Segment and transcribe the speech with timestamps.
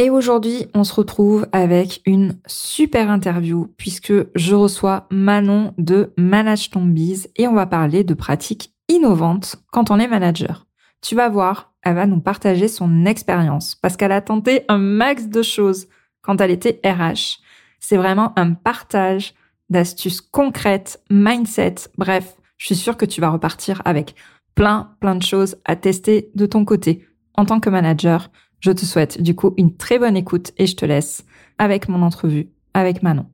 [0.00, 6.70] Et aujourd'hui, on se retrouve avec une super interview puisque je reçois Manon de Manage
[6.70, 10.66] ton Biz et on va parler de pratiques innovantes quand on est manager.
[11.02, 15.26] Tu vas voir, elle va nous partager son expérience parce qu'elle a tenté un max
[15.26, 15.88] de choses
[16.22, 17.40] quand elle était RH.
[17.80, 19.34] C'est vraiment un partage
[19.68, 24.14] d'astuces concrètes, mindset, bref, je suis sûre que tu vas repartir avec
[24.54, 28.30] plein, plein de choses à tester de ton côté en tant que manager
[28.60, 31.24] je te souhaite du coup une très bonne écoute et je te laisse
[31.58, 33.26] avec mon entrevue avec Manon.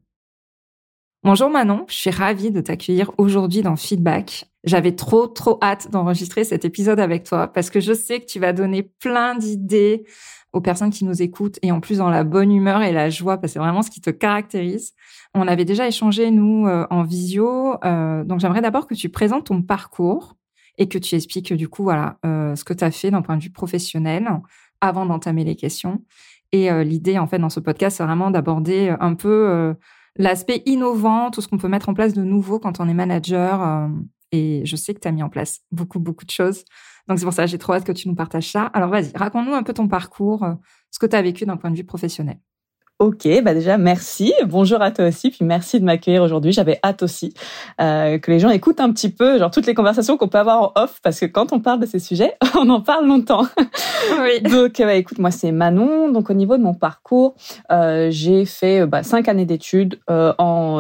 [1.22, 4.50] Bonjour Manon, je suis ravie de t'accueillir aujourd'hui dans Feedback.
[4.64, 8.39] J'avais trop trop hâte d'enregistrer cet épisode avec toi parce que je sais que tu
[8.39, 10.05] vas donner plein d'idées
[10.52, 13.39] aux personnes qui nous écoutent et en plus dans la bonne humeur et la joie
[13.39, 14.92] parce que c'est vraiment ce qui te caractérise.
[15.34, 19.47] On avait déjà échangé nous euh, en visio, euh, donc j'aimerais d'abord que tu présentes
[19.47, 20.36] ton parcours
[20.77, 23.36] et que tu expliques du coup voilà euh, ce que tu as fait d'un point
[23.36, 24.28] de vue professionnel,
[24.84, 26.02] avant d'entamer les questions.
[26.52, 29.74] Et euh, l'idée, en fait, dans ce podcast, c'est vraiment d'aborder euh, un peu euh,
[30.16, 33.88] l'aspect innovant, tout ce qu'on peut mettre en place de nouveau quand on est manager.
[34.30, 36.64] et je sais que tu as mis en place beaucoup, beaucoup de choses.
[37.08, 38.66] Donc, c'est pour ça j'ai trop hâte que tu nous partages ça.
[38.66, 40.46] Alors, vas-y, raconte-nous un peu ton parcours,
[40.90, 42.38] ce que tu as vécu d'un point de vue professionnel.
[43.00, 44.33] Ok, bah déjà merci.
[44.47, 46.53] Bonjour à toi aussi, puis merci de m'accueillir aujourd'hui.
[46.53, 47.34] J'avais hâte aussi
[47.81, 50.62] euh, que les gens écoutent un petit peu, genre toutes les conversations qu'on peut avoir
[50.62, 53.47] en off, parce que quand on parle de ces sujets, on en parle longtemps.
[54.23, 54.41] Oui.
[54.42, 56.12] donc, bah, écoute, moi c'est Manon.
[56.12, 57.35] Donc au niveau de mon parcours,
[57.73, 60.77] euh, j'ai fait bah, cinq années d'études euh, en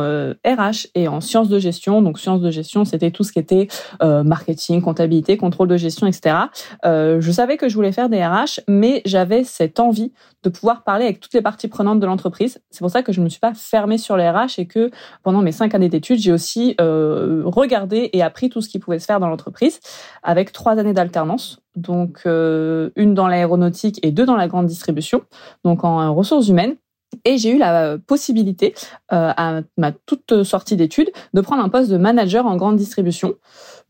[0.46, 2.00] RH et en sciences de gestion.
[2.00, 3.66] Donc sciences de gestion, c'était tout ce qui était
[4.00, 6.36] marketing, comptabilité, contrôle de gestion, etc.
[6.84, 10.12] je savais que je voulais faire des RH, mais j'avais cette envie
[10.44, 12.60] de pouvoir parler avec toutes les parties prenantes de l'entreprise.
[12.70, 14.90] C'est pour ça que je ne me suis pas fermée sur les RH et que
[15.22, 18.98] pendant mes cinq années d'études, j'ai aussi euh, regardé et appris tout ce qui pouvait
[18.98, 19.80] se faire dans l'entreprise
[20.22, 21.60] avec trois années d'alternance.
[21.76, 25.22] Donc euh, une dans l'aéronautique et deux dans la grande distribution,
[25.64, 26.76] donc en ressources humaines.
[27.24, 28.74] Et j'ai eu la possibilité,
[29.12, 33.34] euh, à ma toute sortie d'études, de prendre un poste de manager en grande distribution.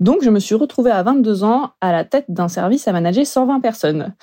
[0.01, 3.25] Donc, je me suis retrouvée à 22 ans à la tête d'un service à manager
[3.25, 4.15] 120 personnes.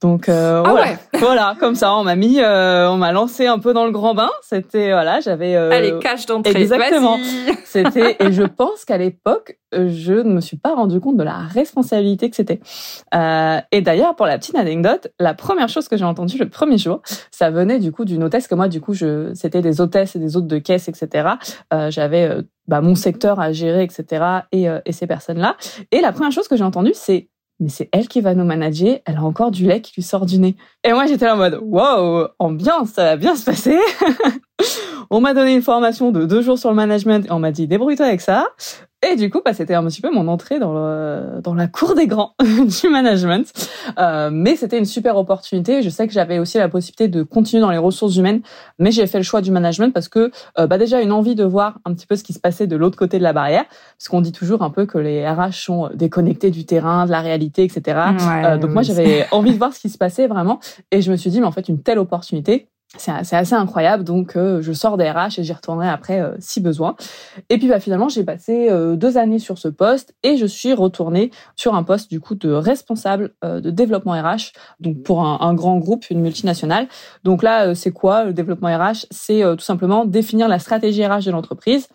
[0.00, 0.92] Donc euh, ah voilà.
[1.18, 4.14] voilà, comme ça, on m'a mis, euh, on m'a lancé un peu dans le grand
[4.14, 4.30] bain.
[4.42, 5.54] C'était voilà, j'avais.
[5.54, 6.58] Euh, Allez, cache d'entrée.
[6.62, 7.18] Exactement.
[7.64, 11.38] C'était et je pense qu'à l'époque, je ne me suis pas rendu compte de la
[11.38, 12.60] responsabilité que c'était.
[13.14, 16.78] Euh, et d'ailleurs, pour la petite anecdote, la première chose que j'ai entendue le premier
[16.78, 20.16] jour, ça venait du coup d'une hôtesse que moi, du coup, je, c'était des hôtesses
[20.16, 21.28] et des hôtes de caisse, etc.
[21.72, 24.24] Euh, j'avais euh, bah, mon secteur à gérer, etc.
[24.50, 25.56] Et, et ces personnes-là.
[25.92, 27.28] Et la première chose que j'ai entendue, c'est
[27.60, 30.26] mais c'est elle qui va nous manager, elle a encore du lait qui lui sort
[30.26, 30.56] du nez.
[30.82, 33.78] Et moi, j'étais là en mode, wow, ambiance, ça va bien se passer.
[35.10, 37.68] on m'a donné une formation de deux jours sur le management et on m'a dit,
[37.68, 38.48] débrouille-toi avec ça.
[39.08, 41.94] Et du coup, bah, c'était un petit peu mon entrée dans, le, dans la cour
[41.94, 42.34] des grands
[42.82, 43.50] du management.
[43.98, 45.82] Euh, mais c'était une super opportunité.
[45.82, 48.42] Je sais que j'avais aussi la possibilité de continuer dans les ressources humaines,
[48.78, 51.44] mais j'ai fait le choix du management parce que euh, bah, déjà une envie de
[51.44, 53.64] voir un petit peu ce qui se passait de l'autre côté de la barrière,
[53.96, 57.20] parce qu'on dit toujours un peu que les RH sont déconnectés du terrain, de la
[57.20, 57.98] réalité, etc.
[58.44, 61.16] euh, donc moi, j'avais envie de voir ce qui se passait vraiment, et je me
[61.16, 64.02] suis dit, mais en fait, une telle opportunité, c'est assez incroyable.
[64.02, 66.96] Donc, euh, je sors des RH et j'y retournerai après euh, si besoin.
[67.48, 70.72] Et puis, bah, finalement, j'ai passé euh, deux années sur ce poste et je suis
[70.72, 75.54] retournée sur un poste du coup de responsable de développement RH, donc pour un, un,
[75.54, 76.88] grand groupe, une multinationale.
[77.22, 81.30] Donc là, c'est quoi le développement RH C'est tout simplement définir la stratégie RH de
[81.30, 81.88] l'entreprise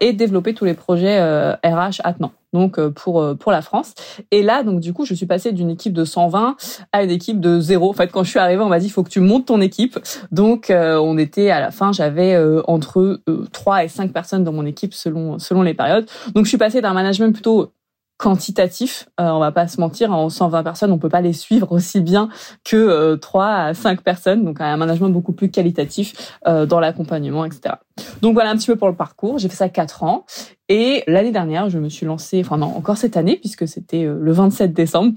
[0.00, 1.20] et développer tous les projets
[1.64, 3.94] RH attenants donc euh, pour euh, pour la France.
[4.30, 6.56] Et là, donc du coup, je suis passée d'une équipe de 120
[6.92, 7.90] à une équipe de zéro.
[7.90, 9.60] En fait, quand je suis arrivée, on m'a dit il faut que tu montes ton
[9.60, 9.98] équipe.
[10.32, 12.36] Donc euh, on était à la fin, j'avais
[12.66, 13.20] entre
[13.52, 16.06] 3 et 5 personnes dans mon équipe selon selon les périodes.
[16.34, 17.72] Donc je suis passée d'un management plutôt
[18.18, 19.08] quantitatif.
[19.20, 22.00] Euh, on va pas se mentir, en 120 personnes, on peut pas les suivre aussi
[22.00, 22.28] bien
[22.64, 24.44] que euh, 3 à 5 personnes.
[24.44, 27.76] Donc un management beaucoup plus qualitatif euh, dans l'accompagnement, etc.
[28.22, 29.38] Donc voilà un petit peu pour le parcours.
[29.38, 30.24] J'ai fait ça 4 ans.
[30.68, 34.18] Et l'année dernière, je me suis lancée, enfin non, encore cette année, puisque c'était euh,
[34.20, 35.12] le 27 décembre,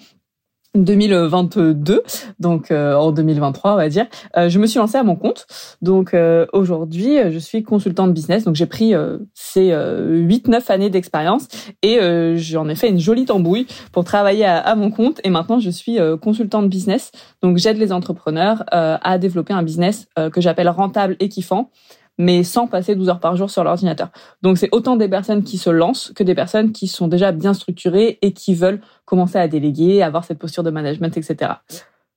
[0.75, 2.03] 2022,
[2.39, 4.05] donc euh, en 2023 on va dire,
[4.37, 5.47] euh, je me suis lancée à mon compte.
[5.81, 8.43] Donc euh, aujourd'hui, je suis consultante business.
[8.43, 8.93] Donc j'ai pris
[9.33, 11.47] ces 8-9 années d'expérience
[11.81, 11.99] et
[12.37, 15.19] j'en ai fait une jolie tambouille pour travailler à, à, mon compte.
[15.23, 17.11] Et maintenant, je suis consultante business.
[17.41, 21.71] Donc j'aide les entrepreneurs à développer un business que j'appelle rentable et kiffant
[22.19, 24.09] mais sans passer 12 heures par jour sur l'ordinateur.
[24.43, 27.53] Donc c'est autant des personnes qui se lancent que des personnes qui sont déjà bien
[27.53, 31.53] structurées et qui veulent commencer à déléguer, avoir cette posture de management, etc.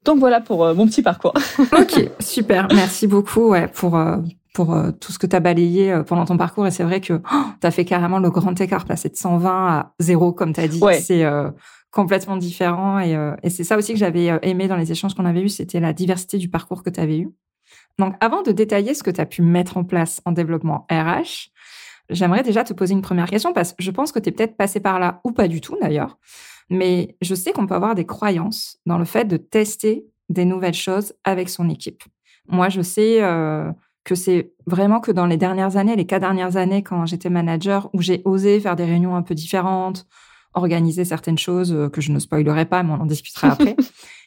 [0.05, 1.33] Donc voilà pour euh, mon petit parcours.
[1.79, 2.67] ok, super.
[2.75, 4.17] Merci beaucoup ouais, pour euh,
[4.53, 6.67] pour euh, tout ce que tu as balayé pendant ton parcours.
[6.67, 9.69] Et c'est vrai que oh, tu as fait carrément le grand écart, passer de 120
[9.69, 10.81] à 0, comme tu as dit.
[11.01, 11.25] C'est
[11.93, 12.99] complètement différent.
[12.99, 15.79] Et, et c'est ça aussi que j'avais aimé dans les échanges qu'on avait eus, c'était
[15.79, 17.31] la diversité du parcours que tu avais eu.
[17.99, 21.51] Donc, avant de détailler ce que tu as pu mettre en place en développement RH,
[22.11, 24.57] j'aimerais déjà te poser une première question parce que je pense que tu es peut-être
[24.57, 26.19] passé par là ou pas du tout d'ailleurs.
[26.71, 30.75] Mais je sais qu'on peut avoir des croyances dans le fait de tester des nouvelles
[30.75, 32.03] choses avec son équipe.
[32.49, 33.71] Moi, je sais euh,
[34.05, 37.91] que c'est vraiment que dans les dernières années, les quatre dernières années, quand j'étais manager,
[37.93, 40.07] où j'ai osé faire des réunions un peu différentes,
[40.55, 43.77] organiser certaines choses euh, que je ne spoilerai pas, mais on en discutera après.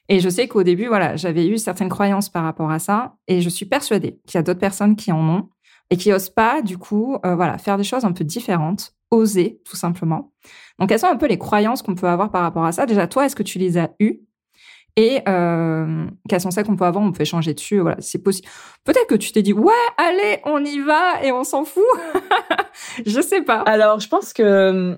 [0.09, 3.41] Et je sais qu'au début, voilà, j'avais eu certaines croyances par rapport à ça, et
[3.41, 5.49] je suis persuadée qu'il y a d'autres personnes qui en ont
[5.89, 9.61] et qui osent pas, du coup, euh, voilà, faire des choses un peu différentes, oser,
[9.65, 10.31] tout simplement.
[10.79, 12.85] Donc, quelles sont un peu les croyances qu'on peut avoir par rapport à ça?
[12.85, 14.21] Déjà, toi, est-ce que tu les as eues?
[14.97, 17.03] Et euh, quelles sont celles qu'on peut avoir?
[17.03, 17.79] On peut échanger dessus.
[17.79, 18.47] Voilà, c'est possible.
[18.85, 21.83] Peut-être que tu t'es dit ouais, allez, on y va et on s'en fout.
[23.05, 23.59] je sais pas.
[23.61, 24.97] Alors, je pense que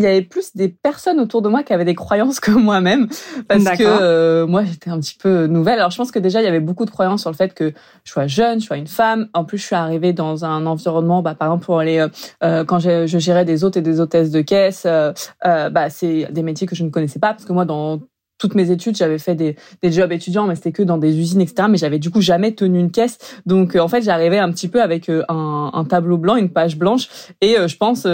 [0.00, 3.08] il y avait plus des personnes autour de moi qui avaient des croyances que moi-même
[3.48, 5.78] parce que euh, moi j'étais un petit peu nouvelle.
[5.78, 7.72] Alors je pense que déjà il y avait beaucoup de croyances sur le fait que
[8.04, 9.28] je sois jeune, je sois une femme.
[9.34, 12.08] En plus je suis arrivée dans un environnement, bah, par exemple pour aller euh,
[12.42, 15.12] euh quand je, je, gérais des hôtes et des hôtesses de caisse, euh,
[15.44, 18.00] euh, bah c'est des métiers que je ne connaissais pas parce que moi dans
[18.40, 21.40] toutes mes études, j'avais fait des, des jobs étudiants, mais c'était que dans des usines,
[21.40, 21.68] etc.
[21.70, 23.18] Mais j'avais du coup jamais tenu une caisse.
[23.46, 27.08] Donc en fait, j'arrivais un petit peu avec un, un, tableau blanc, une page blanche,
[27.40, 28.06] et je pense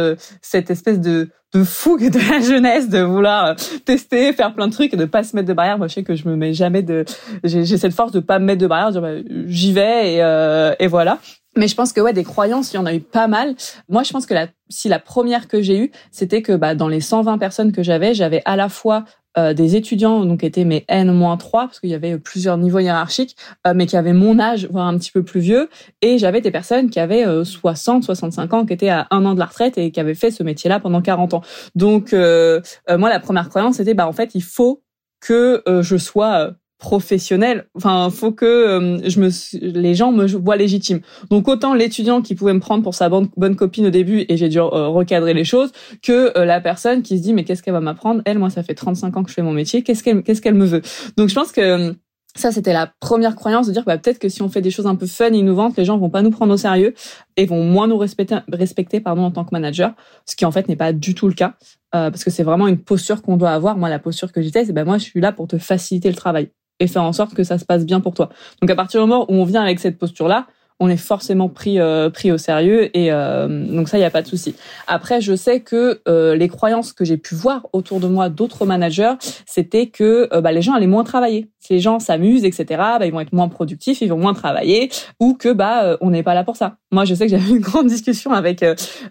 [0.42, 4.72] cette espèce de de fougue de la jeunesse de vouloir euh, tester, faire plein de
[4.72, 5.78] trucs et de pas se mettre de barrière.
[5.78, 7.04] Moi, je sais que je me mets jamais de,
[7.44, 9.14] j'ai cette force de pas me mettre de barrière, dire bah,
[9.46, 11.18] j'y vais et, euh, et voilà.
[11.56, 13.54] Mais je pense que ouais, des croyances, il y en a eu pas mal.
[13.88, 16.88] Moi, je pense que la, si la première que j'ai eue, c'était que bah, dans
[16.88, 19.04] les 120 personnes que j'avais, j'avais à la fois
[19.38, 23.36] euh, des étudiants donc étaient mes N-3 parce qu'il y avait plusieurs niveaux hiérarchiques
[23.66, 25.68] euh, mais qui avaient mon âge voire un petit peu plus vieux
[26.02, 29.34] et j'avais des personnes qui avaient 60 euh, 65 ans qui étaient à un an
[29.34, 31.42] de la retraite et qui avaient fait ce métier-là pendant 40 ans.
[31.74, 34.82] Donc moi la première croyance c'était bah en fait il faut
[35.20, 37.66] que je sois professionnel.
[37.74, 39.30] Enfin, faut que euh, je me,
[39.60, 41.00] les gens me voient légitime.
[41.30, 44.48] Donc autant l'étudiant qui pouvait me prendre pour sa bonne, copine au début et j'ai
[44.48, 47.74] dû euh, recadrer les choses, que euh, la personne qui se dit mais qu'est-ce qu'elle
[47.74, 48.20] va m'apprendre?
[48.26, 49.82] Elle, moi, ça fait 35 ans que je fais mon métier.
[49.82, 50.82] Qu'est-ce qu'elle, qu'est-ce qu'elle me veut?
[51.16, 51.94] Donc je pense que
[52.34, 54.86] ça, c'était la première croyance de dire bah, peut-être que si on fait des choses
[54.86, 56.92] un peu fun innovantes, les gens vont pas nous prendre au sérieux
[57.38, 59.94] et vont moins nous respecter, respecter pardon, en tant que manager,
[60.26, 61.54] ce qui en fait n'est pas du tout le cas,
[61.92, 63.78] parce que c'est vraiment une posture qu'on doit avoir.
[63.78, 66.14] Moi, la posture que j'étais, c'est bah, moi, je suis là pour te faciliter le
[66.14, 66.50] travail
[66.80, 68.28] et faire en sorte que ça se passe bien pour toi.
[68.60, 70.46] Donc à partir du moment où on vient avec cette posture-là,
[70.78, 74.10] on est forcément pris euh, pris au sérieux et euh, donc ça il y a
[74.10, 74.54] pas de souci.
[74.86, 78.66] Après je sais que euh, les croyances que j'ai pu voir autour de moi d'autres
[78.66, 79.14] managers,
[79.46, 81.48] c'était que bah, les gens allaient moins travailler.
[81.60, 82.64] Si les gens s'amusent etc,
[82.98, 86.22] bah, ils vont être moins productifs, ils vont moins travailler ou que bah on n'est
[86.22, 86.76] pas là pour ça.
[86.92, 88.62] Moi je sais que j'avais une grande discussion avec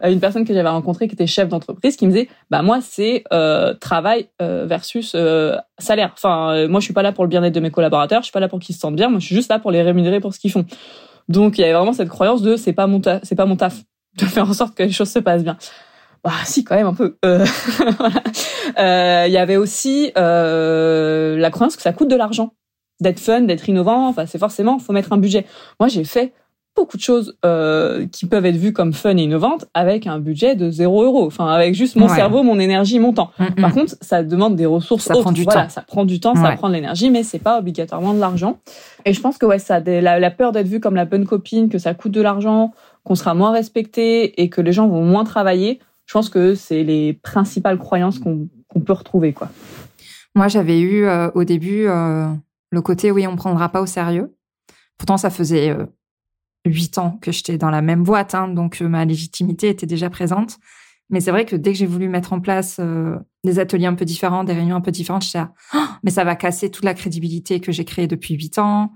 [0.04, 3.24] une personne que j'avais rencontrée qui était chef d'entreprise qui me disait bah moi c'est
[3.80, 5.16] travail versus
[5.80, 6.12] salaire.
[6.14, 8.40] Enfin moi je suis pas là pour le bien-être de mes collaborateurs, je suis pas
[8.40, 10.34] là pour qu'ils se sentent bien, moi je suis juste là pour les rémunérer pour
[10.34, 10.66] ce qu'ils font.
[11.28, 13.84] Donc il y avait vraiment cette croyance de c'est pas mon c'est pas mon taf
[14.18, 15.58] de faire en sorte que les choses se passent bien.
[16.24, 17.18] Bah si quand même un peu.
[17.24, 17.46] Euh,
[18.80, 22.54] euh, il y avait aussi euh, la croyance que ça coûte de l'argent,
[23.00, 24.08] d'être fun, d'être innovant.
[24.08, 25.46] Enfin c'est forcément faut mettre un budget.
[25.80, 26.34] Moi j'ai fait
[26.76, 30.56] beaucoup de choses euh, qui peuvent être vues comme fun et innovantes avec un budget
[30.56, 31.26] de 0 euros.
[31.26, 33.32] Enfin, avec juste mon cerveau, mon énergie, mon temps.
[33.40, 33.62] Mm.
[33.62, 35.24] Par contre, ça demande des ressources ça autres.
[35.24, 35.70] Prend du voilà, temps.
[35.70, 38.60] ça prend du temps, ça prend de l'énergie, mais c'est pas obligatoirement de l'argent.
[39.06, 41.70] Et je pense que ouais, ça, la, la peur d'être vue comme la bonne copine,
[41.70, 45.24] que ça coûte de l'argent, qu'on sera moins respecté et que les gens vont moins
[45.24, 45.80] travailler.
[46.06, 48.48] Je pense que c'est les principales croyances qu'on
[48.86, 49.50] peut retrouver, quoi.
[50.36, 52.28] Moi, j'avais eu euh, au début euh,
[52.70, 54.36] le côté oui, on prendra pas au sérieux.
[54.98, 55.76] Pourtant, ça faisait
[56.66, 60.10] huit ans que j'étais dans la même boîte, hein, donc euh, ma légitimité était déjà
[60.10, 60.58] présente.
[61.12, 63.94] Mais c'est vrai que dès que j'ai voulu mettre en place euh, des ateliers un
[63.94, 66.84] peu différents, des réunions un peu différentes, j'étais là, oh, mais ça va casser toute
[66.84, 68.92] la crédibilité que j'ai créée depuis huit ans.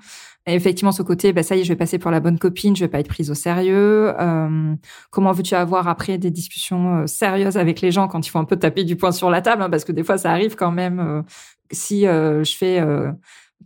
[0.48, 2.76] Et effectivement, ce côté, bah, ça y est, je vais passer pour la bonne copine,
[2.76, 4.12] je vais pas être prise au sérieux.
[4.20, 4.74] Euh,
[5.12, 8.56] comment veux-tu avoir après des discussions sérieuses avec les gens quand il faut un peu
[8.56, 11.24] taper du poing sur la table, hein, parce que des fois, ça arrive quand même
[11.72, 12.82] si je fais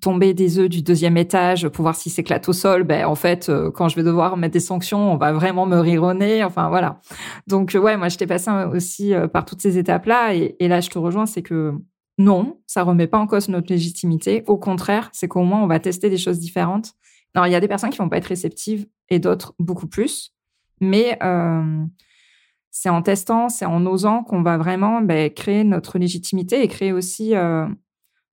[0.02, 3.52] tomber des œufs du deuxième étage pour voir si s'éclate au sol, ben en fait,
[3.74, 6.44] quand je vais devoir mettre des sanctions, on va vraiment me rironner.
[6.44, 7.00] Enfin voilà.
[7.48, 10.98] Donc ouais, moi j'étais passée aussi par toutes ces étapes-là, et, et là je te
[10.98, 11.74] rejoins, c'est que
[12.18, 14.44] non, ça remet pas en cause notre légitimité.
[14.48, 16.94] Au contraire, c'est qu'au moins on va tester des choses différentes.
[17.34, 20.34] Alors il y a des personnes qui vont pas être réceptives et d'autres beaucoup plus,
[20.80, 21.84] mais euh,
[22.70, 26.92] c'est en testant, c'est en osant qu'on va vraiment ben, créer notre légitimité et créer
[26.92, 27.68] aussi euh,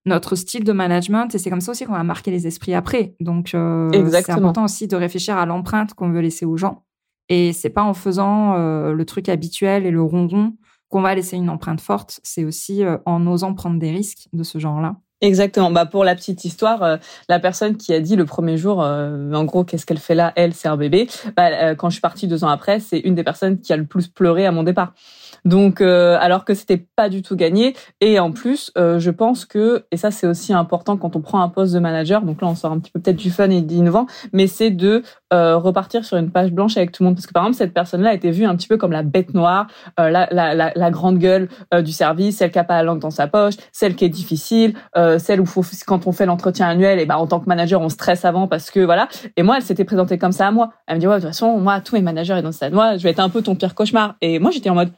[0.07, 1.35] notre style de management.
[1.35, 3.15] Et c'est comme ça aussi qu'on va marquer les esprits après.
[3.21, 6.85] Donc euh, c'est important aussi de réfléchir à l'empreinte qu'on veut laisser aux gens.
[7.29, 10.55] Et c'est pas en faisant le truc habituel et le ronron
[10.91, 14.43] qu'on va laisser une empreinte forte, c'est aussi euh, en osant prendre des risques de
[14.43, 14.97] ce genre-là.
[15.23, 15.71] Exactement.
[15.71, 16.97] Bah pour la petite histoire, euh,
[17.29, 20.33] la personne qui a dit le premier jour, euh, en gros, qu'est-ce qu'elle fait là?
[20.35, 21.09] Elle, c'est un bébé.
[21.37, 23.87] Bah, quand je suis partie deux ans après, c'est une des personnes qui a le
[23.87, 24.95] plus pleuré à mon départ.
[25.45, 27.75] Donc, euh, alors que c'était pas du tout gagné.
[28.01, 31.41] Et en plus, euh, je pense que, et ça c'est aussi important quand on prend
[31.41, 33.61] un poste de manager, donc là on sort un petit peu peut-être du fun et
[33.63, 37.17] d'innovant, mais c'est de euh, repartir sur une page blanche avec tout le monde.
[37.17, 39.35] Parce que par exemple, cette personne-là a été vue un petit peu comme la bête
[39.35, 39.67] noire,
[39.99, 41.49] la, la, la, la, grande gueule
[41.83, 44.75] du service, celle qui a pas la langue dans sa poche, celle qui est difficile,
[45.19, 47.89] celle où faut, quand on fait l'entretien annuel, et ben en tant que manager, on
[47.89, 49.09] stresse avant parce que voilà.
[49.37, 50.71] Et moi, elle s'était présentée comme ça à moi.
[50.87, 52.97] Elle me dit ouais, de toute façon, moi, tous mes managers et dans ça, moi,
[52.97, 54.15] je vais être un peu ton pire cauchemar.
[54.21, 54.91] Et moi, j'étais en mode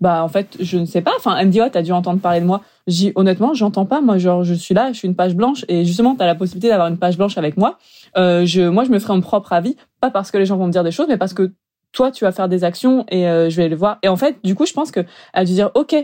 [0.00, 1.12] bah en fait je ne sais pas.
[1.16, 2.62] Enfin elle me dit ouais t'as dû entendre parler de moi.
[2.86, 4.00] J'ai honnêtement j'entends pas.
[4.00, 6.68] Moi genre je suis là je suis une page blanche et justement t'as la possibilité
[6.68, 7.78] d'avoir une page blanche avec moi.
[8.16, 9.76] Euh, je moi je me ferai mon propre avis.
[10.00, 11.52] Pas parce que les gens vont me dire des choses mais parce que
[11.92, 13.98] toi tu vas faire des actions et euh, je vais les voir.
[14.02, 15.94] Et en fait du coup je pense que elle a dû dire ok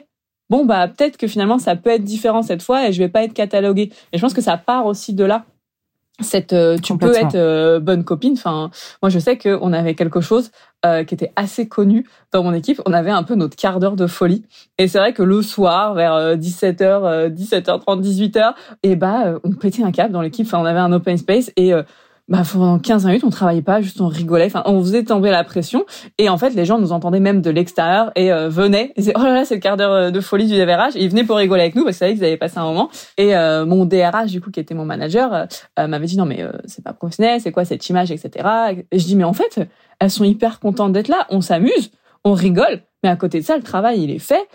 [0.49, 3.25] bon bah peut-être que finalement ça peut être différent cette fois et je vais pas
[3.25, 3.93] être cataloguée.
[4.13, 5.45] Et je pense que ça part aussi de là
[6.21, 8.35] cette euh, tu peux être euh, bonne copine.
[8.35, 8.71] Enfin
[9.03, 10.51] moi je sais que on avait quelque chose
[10.85, 12.81] euh, qui était assez connu dans mon équipe.
[12.87, 14.45] On avait un peu notre quart d'heure de folie.
[14.79, 19.93] Et c'est vrai que le soir vers 17h 17h30 18h et bah on pétait un
[19.93, 20.47] cap dans l'équipe.
[20.47, 21.73] Enfin on avait un open space et
[22.31, 25.43] bah, pendant 15 minutes, on travaillait pas, juste on rigolait, enfin, on faisait tomber la
[25.43, 25.85] pression.
[26.17, 28.93] Et en fait, les gens nous entendaient même de l'extérieur et euh, venaient.
[28.97, 30.95] Ils disaient, oh là là, c'est le quart d'heure euh, de folie du DRH.
[30.95, 32.89] Et ils venaient pour rigoler avec nous parce qu'ils savaient qu'ils avaient passé un moment.
[33.19, 36.85] Et euh, mon DRH, du coup, qui était mon manager, m'avait dit, non, mais c'est
[36.85, 38.49] pas professionnel, c'est quoi cette image, etc.
[38.93, 39.69] Et je dis, mais en fait,
[39.99, 41.91] elles sont hyper contentes d'être là, on s'amuse,
[42.23, 42.83] on rigole.
[43.03, 44.47] Mais à côté de ça, le travail, il est fait.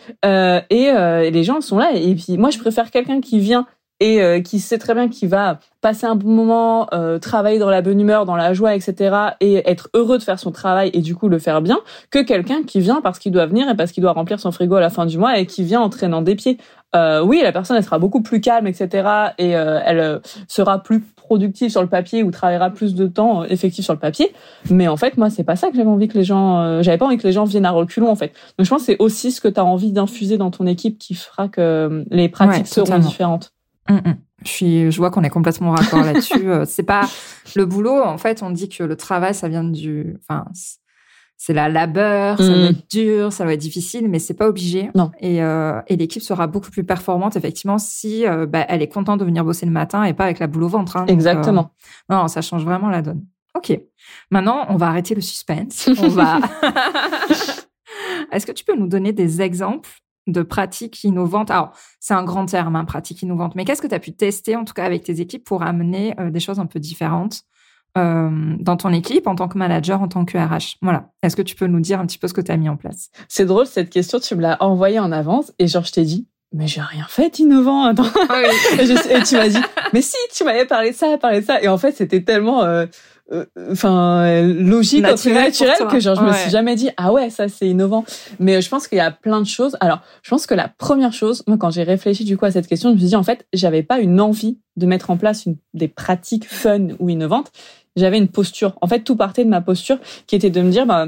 [0.69, 1.91] et, et les gens sont là.
[1.93, 3.65] Et puis, moi, je préfère quelqu'un qui vient
[3.99, 7.69] et euh, qui sait très bien qu'il va passer un bon moment, euh, travailler dans
[7.69, 11.01] la bonne humeur, dans la joie, etc., et être heureux de faire son travail et
[11.01, 11.79] du coup le faire bien,
[12.11, 14.75] que quelqu'un qui vient parce qu'il doit venir et parce qu'il doit remplir son frigo
[14.75, 16.57] à la fin du mois et qui vient en traînant des pieds.
[16.95, 21.71] Euh, oui, la personne elle sera beaucoup plus calme, etc., et elle sera plus productive
[21.71, 24.31] sur le papier ou travaillera plus de temps effectif sur le papier.
[24.69, 27.05] Mais en fait, moi, c'est pas ça que j'avais envie que les gens, j'avais pas
[27.05, 28.33] envie que les gens viennent à reculons en fait.
[28.57, 30.97] Donc je pense que c'est aussi ce que tu as envie d'infuser dans ton équipe
[30.99, 33.54] qui fera que les pratiques seront différentes.
[33.89, 34.17] Mm, mm.
[34.43, 36.49] Je suis, je vois qu'on est complètement raccord là-dessus.
[36.49, 37.07] Euh, c'est pas
[37.55, 38.01] le boulot.
[38.01, 40.45] En fait, on dit que le travail, ça vient du, enfin,
[41.37, 42.65] c'est la labeur, ça va mm.
[42.65, 44.89] être dur, ça va être difficile, mais c'est pas obligé.
[44.95, 45.11] Non.
[45.19, 49.19] Et, euh, et l'équipe sera beaucoup plus performante effectivement si euh, bah, elle est contente
[49.19, 50.97] de venir bosser le matin et pas avec la boule au ventre.
[50.97, 51.05] Hein.
[51.07, 51.71] Exactement.
[52.09, 53.25] non, ça change vraiment la donne.
[53.55, 53.77] Ok.
[54.31, 55.89] Maintenant, on va arrêter le suspense.
[55.97, 56.39] On va.
[58.31, 59.89] Est-ce que tu peux nous donner des exemples
[60.27, 61.51] de pratiques innovantes.
[61.51, 64.55] Alors, c'est un grand terme, hein, pratique innovante, mais qu'est-ce que tu as pu tester,
[64.55, 67.43] en tout cas avec tes équipes, pour amener euh, des choses un peu différentes
[67.97, 71.11] euh, dans ton équipe, en tant que manager, en tant que RH Voilà.
[71.23, 72.75] Est-ce que tu peux nous dire un petit peu ce que tu as mis en
[72.75, 73.09] place?
[73.29, 76.27] C'est drôle, cette question, tu me l'as envoyée en avance et genre, je t'ai dit,
[76.51, 77.83] mais j'ai rien fait innovant.
[77.83, 78.05] Attends.
[78.29, 78.41] Ah
[78.79, 79.61] et, tu m'as dit,
[79.93, 81.61] mais si, tu m'avais parlé de ça, parlé de ça.
[81.61, 82.63] Et en fait, c'était tellement...
[82.63, 82.85] Euh,
[83.71, 87.67] enfin logique naturel, naturel que genre je me suis jamais dit ah ouais ça c'est
[87.67, 88.05] innovant.
[88.39, 89.77] Mais je pense qu'il y a plein de choses.
[89.79, 92.67] Alors je pense que la première chose moi quand j'ai réfléchi du coup à cette
[92.67, 95.45] question je me suis dit en fait j'avais pas une envie de mettre en place
[95.45, 97.51] une, des pratiques fun ou innovantes.
[97.95, 98.77] J'avais une posture.
[98.81, 101.07] En fait tout partait de ma posture qui était de me dire bah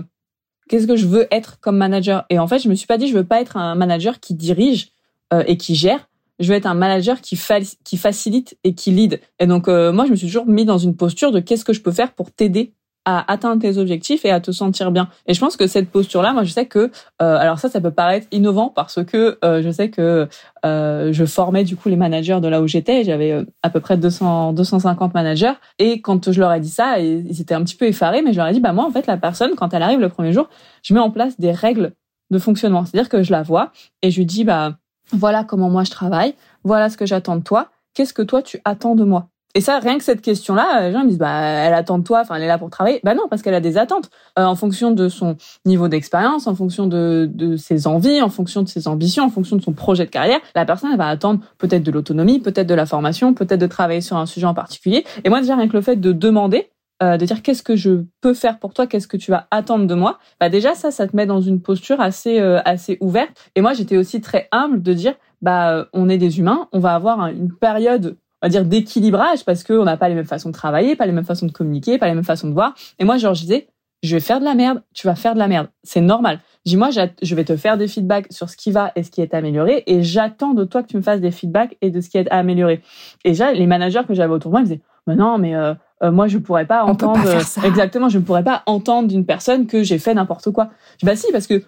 [0.69, 2.25] qu'est-ce que je veux être comme manager?
[2.29, 4.33] Et en fait je me suis pas dit je veux pas être un manager qui
[4.33, 4.89] dirige
[5.33, 6.06] euh, et qui gère
[6.39, 7.37] je veux être un manager qui,
[7.83, 9.19] qui facilite et qui lead.
[9.39, 11.73] Et donc, euh, moi, je me suis toujours mis dans une posture de qu'est-ce que
[11.73, 12.73] je peux faire pour t'aider
[13.07, 15.07] à atteindre tes objectifs et à te sentir bien.
[15.27, 16.91] Et je pense que cette posture-là, moi, je sais que,
[17.21, 20.27] euh, alors ça, ça peut paraître innovant parce que euh, je sais que
[20.65, 23.05] euh, je formais du coup les managers de là où j'étais.
[23.05, 25.53] J'avais euh, à peu près 200, 250 managers.
[25.79, 28.39] Et quand je leur ai dit ça, ils étaient un petit peu effarés, mais je
[28.39, 30.49] leur ai dit, bah moi, en fait, la personne, quand elle arrive le premier jour,
[30.83, 31.93] je mets en place des règles
[32.29, 32.83] de fonctionnement.
[32.83, 34.79] C'est-à-dire que je la vois et je lui dis, bah
[35.11, 38.59] voilà comment moi je travaille, voilà ce que j'attends de toi, qu'est-ce que toi tu
[38.65, 39.27] attends de moi?
[39.57, 42.21] Et ça, rien que cette question-là, les gens me disent, bah, elle attend de toi,
[42.21, 42.99] enfin, elle est là pour travailler.
[43.03, 45.35] Bah non, parce qu'elle a des attentes euh, en fonction de son
[45.65, 49.55] niveau d'expérience, en fonction de, de ses envies, en fonction de ses ambitions, en fonction
[49.55, 50.39] de son projet de carrière.
[50.53, 54.01] La personne, elle va attendre peut-être de l'autonomie, peut-être de la formation, peut-être de travailler
[54.01, 55.03] sur un sujet en particulier.
[55.23, 56.69] Et moi, déjà, rien que le fait de demander,
[57.03, 59.85] euh, de dire qu'est-ce que je peux faire pour toi, qu'est-ce que tu vas attendre
[59.85, 63.51] de moi, bah déjà ça, ça te met dans une posture assez euh, assez ouverte.
[63.55, 66.95] Et moi, j'étais aussi très humble de dire bah on est des humains, on va
[66.95, 70.53] avoir une période on va dire d'équilibrage parce qu'on n'a pas les mêmes façons de
[70.53, 72.75] travailler, pas les mêmes façons de communiquer, pas les mêmes façons de voir.
[72.99, 73.67] Et moi, genre, je disais,
[74.03, 75.69] je vais faire de la merde, tu vas faire de la merde.
[75.83, 76.39] C'est normal.
[76.65, 79.09] Je dis, moi, je vais te faire des feedbacks sur ce qui va et ce
[79.09, 81.99] qui est amélioré et j'attends de toi que tu me fasses des feedbacks et de
[81.99, 82.81] ce qui est amélioré.
[83.23, 85.73] Et déjà, les managers que j'avais autour de moi, ils disaient, bah non, mais euh,
[86.03, 87.19] euh, moi, je pourrais pas entendre.
[87.63, 90.69] exactement, je ne pourrais pas entendre d'une personne que j'ai fait n'importe quoi.
[90.93, 91.63] Je dis, bah si, parce que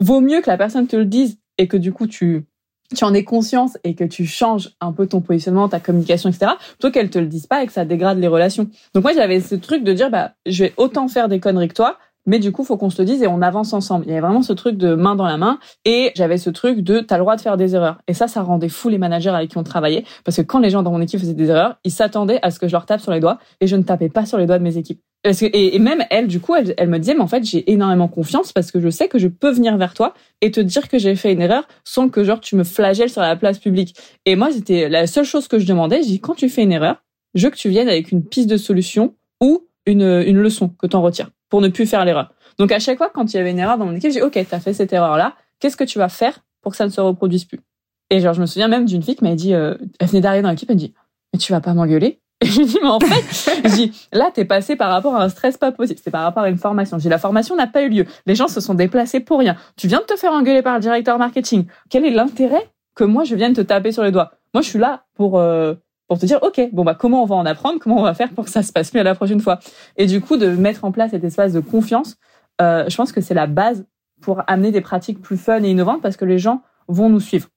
[0.00, 2.46] vaut mieux que la personne te le dise et que du coup, tu
[2.94, 6.52] tu en aies conscience et que tu changes un peu ton positionnement, ta communication, etc.,
[6.78, 8.68] plutôt qu'elle te le dise pas et que ça dégrade les relations.
[8.94, 11.74] Donc moi, j'avais ce truc de dire, bah, je vais autant faire des conneries que
[11.74, 14.04] toi, mais du coup, faut qu'on se le dise et on avance ensemble.
[14.06, 16.80] Il y avait vraiment ce truc de main dans la main et j'avais ce truc
[16.80, 17.98] de t'as le droit de faire des erreurs.
[18.08, 20.70] Et ça, ça rendait fou les managers avec qui on travaillait parce que quand les
[20.70, 23.00] gens dans mon équipe faisaient des erreurs, ils s'attendaient à ce que je leur tape
[23.00, 25.00] sur les doigts et je ne tapais pas sur les doigts de mes équipes.
[25.24, 28.70] Et, même elle, du coup, elle, me disait, mais en fait, j'ai énormément confiance parce
[28.70, 30.12] que je sais que je peux venir vers toi
[30.42, 33.22] et te dire que j'ai fait une erreur sans que genre tu me flagelles sur
[33.22, 33.96] la place publique.
[34.26, 36.02] Et moi, c'était la seule chose que je demandais.
[36.02, 37.02] Je dis, quand tu fais une erreur,
[37.32, 40.86] je veux que tu viennes avec une piste de solution ou une, une leçon que
[40.86, 42.32] tu en retires pour ne plus faire l'erreur.
[42.58, 44.36] Donc à chaque fois, quand il y avait une erreur dans mon équipe, j'ai OK,
[44.50, 45.34] t'as fait cette erreur-là.
[45.60, 47.60] Qu'est-ce que tu vas faire pour que ça ne se reproduise plus?
[48.10, 50.42] Et genre, je me souviens même d'une fille qui m'a dit, euh, elle venait d'arriver
[50.42, 50.94] dans l'équipe, elle me dit,
[51.32, 52.18] mais tu vas pas m'engueuler?
[52.40, 55.22] Et je lui dis, mais en fait, je dis, là, t'es passé par rapport à
[55.22, 56.00] un stress pas possible.
[56.02, 56.98] C'est par rapport à une formation.
[56.98, 58.06] J'ai la formation n'a pas eu lieu.
[58.26, 59.54] Les gens se sont déplacés pour rien.
[59.76, 61.66] Tu viens de te faire engueuler par le directeur marketing.
[61.88, 64.32] Quel est l'intérêt que moi, je vienne te taper sur les doigts?
[64.54, 65.74] Moi, je suis là pour, euh,
[66.08, 67.78] pour te dire, OK, bon, bah, comment on va en apprendre?
[67.80, 69.58] Comment on va faire pour que ça se passe mieux la prochaine fois?
[69.96, 72.16] Et du coup, de mettre en place cet espace de confiance,
[72.60, 73.86] euh, je pense que c'est la base
[74.20, 77.48] pour amener des pratiques plus fun et innovantes parce que les gens vont nous suivre.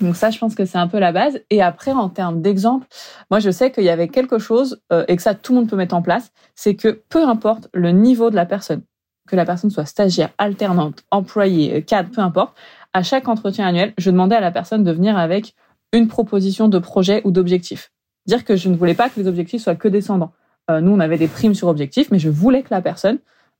[0.00, 1.40] Donc ça, je pense que c'est un peu la base.
[1.50, 2.86] Et après, en termes d'exemple,
[3.30, 5.70] moi, je sais qu'il y avait quelque chose euh, et que ça, tout le monde
[5.70, 8.82] peut mettre en place, c'est que peu importe le niveau de la personne,
[9.26, 12.56] que la personne soit stagiaire, alternante, employée, cadre, peu importe,
[12.92, 15.54] à chaque entretien annuel, je demandais à la personne de venir avec
[15.92, 17.92] une proposition de projet ou d'objectif.
[18.26, 20.32] Dire que je ne voulais pas que les objectifs soient que descendants.
[20.70, 23.18] Euh, nous, on avait des primes sur objectifs, mais je voulais que la personne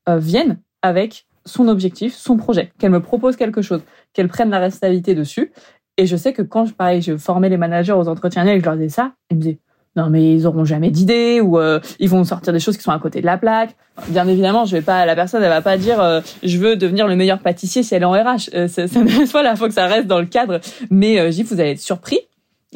[0.09, 4.59] euh, vienne avec son objectif, son projet, qu'elle me propose quelque chose, qu'elle prenne la
[4.59, 5.53] responsabilité dessus.
[5.97, 8.75] Et je sais que quand, pareil, je formais les managers aux entretiens et je leur
[8.75, 9.59] disais ça, ils me disaient
[9.95, 12.91] non mais ils auront jamais d'idée ou euh, ils vont sortir des choses qui sont
[12.91, 13.75] à côté de la plaque.
[14.09, 17.17] Bien évidemment, je vais pas la personne elle va pas dire je veux devenir le
[17.17, 18.51] meilleur pâtissier si elle est en RH.
[18.53, 20.61] Euh, ça, la faut que ça reste dans le cadre.
[20.91, 22.21] Mais je dis vous allez être surpris,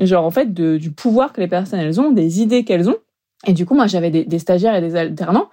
[0.07, 2.99] genre en fait de, du pouvoir que les personnes elles ont, des idées qu'elles ont.
[3.47, 5.49] Et du coup moi j'avais des, des stagiaires et des alternants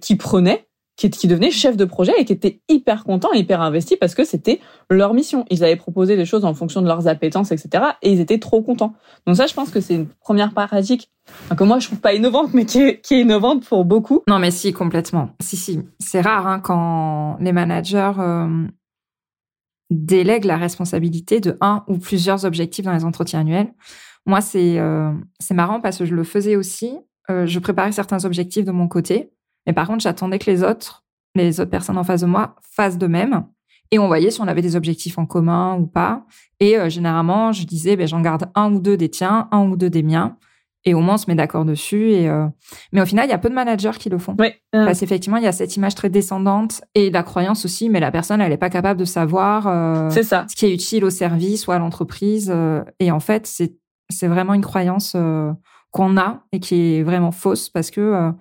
[0.00, 0.66] qui prenaient
[1.00, 4.24] qui, qui devenaient chefs de projet et qui étaient hyper contents, hyper investis parce que
[4.24, 5.46] c'était leur mission.
[5.50, 7.84] Ils avaient proposé des choses en fonction de leurs appétences, etc.
[8.02, 8.92] Et ils étaient trop contents.
[9.26, 11.10] Donc ça, je pense que c'est une première pratique
[11.56, 14.22] que moi je trouve pas innovante, mais qui est, qui est innovante pour beaucoup.
[14.28, 15.30] Non, mais si complètement.
[15.40, 18.66] Si si, c'est rare hein, quand les managers euh,
[19.90, 23.72] délèguent la responsabilité de un ou plusieurs objectifs dans les entretiens annuels.
[24.26, 25.12] Moi, c'est euh,
[25.50, 26.96] marrant parce que je le faisais aussi.
[27.30, 29.32] Euh, je préparais certains objectifs de mon côté
[29.66, 32.98] mais par contre, j'attendais que les autres, les autres personnes en face de moi, fassent
[32.98, 33.44] de même.
[33.90, 36.24] Et on voyait si on avait des objectifs en commun ou pas.
[36.60, 39.76] Et euh, généralement, je disais, ben, j'en garde un ou deux des tiens, un ou
[39.76, 40.36] deux des miens.
[40.84, 42.12] Et au moins, on se met d'accord dessus.
[42.12, 42.46] Et euh,
[42.92, 44.34] Mais au final, il y a peu de managers qui le font.
[44.38, 44.48] Oui.
[44.72, 48.10] Parce qu'effectivement, il y a cette image très descendante et la croyance aussi, mais la
[48.10, 50.46] personne, elle n'est pas capable de savoir euh, c'est ça.
[50.48, 52.52] ce qui est utile au service ou à l'entreprise.
[52.98, 53.74] et en fait, c'est,
[54.08, 55.16] c'est vraiment une croyance
[55.90, 58.32] qu'on a et qui est vraiment fausse parce que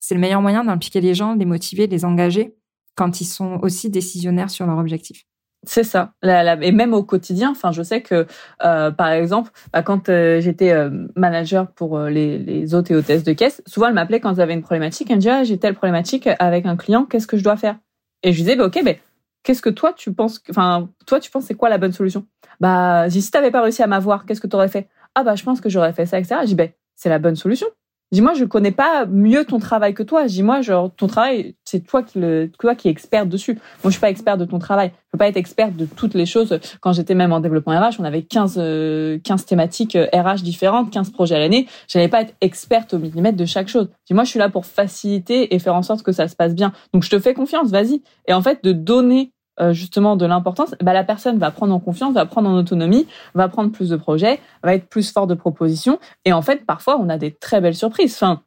[0.00, 2.54] c'est le meilleur moyen d'impliquer les gens, de les motiver, de les engager
[2.94, 5.24] quand ils sont aussi décisionnaires sur leur objectif.
[5.66, 6.12] C'est ça.
[6.22, 8.26] et même au quotidien, enfin, je sais que,
[8.64, 13.32] euh, par exemple, bah, quand euh, j'étais euh, manager pour les, hôtes et hôtesses de
[13.32, 15.10] caisse, souvent elle m'appelait quand j'avais une problématique.
[15.10, 17.76] Elle me disait ah, j'ai telle problématique avec un client, qu'est-ce que je dois faire?
[18.22, 19.00] Et je disais bah, ok, mais
[19.42, 22.26] qu'est-ce que toi tu penses Enfin, toi tu penses c'est quoi la bonne solution?
[22.60, 24.88] Bah, si t'avais pas réussi à m'avoir, qu'est-ce que tu aurais fait?
[25.14, 26.36] Ah bah je pense que j'aurais fait ça, etc.
[26.42, 27.66] Je dis ben c'est la bonne solution.
[28.10, 30.24] Dis-moi, je connais pas mieux ton travail que toi.
[30.26, 33.54] Dis-moi, genre, ton travail, c'est toi qui le, toi qui es expert dessus.
[33.54, 34.92] Moi, je suis pas expert de ton travail.
[34.94, 36.58] Je peux pas être expert de toutes les choses.
[36.80, 40.90] Quand j'étais même en développement RH, on avait 15, 15 euh, thématiques RH euh, différentes,
[40.90, 41.66] 15 projets à l'année.
[41.86, 43.90] J'allais pas être experte au millimètre de chaque chose.
[44.06, 46.72] Dis-moi, je suis là pour faciliter et faire en sorte que ça se passe bien.
[46.94, 48.02] Donc, je te fais confiance, vas-y.
[48.26, 51.80] Et en fait, de donner euh, justement de l'importance, bah, la personne va prendre en
[51.80, 55.34] confiance, va prendre en autonomie, va prendre plus de projets, va être plus fort de
[55.34, 55.98] propositions.
[56.24, 58.14] Et en fait, parfois, on a des très belles surprises.
[58.14, 58.42] Enfin,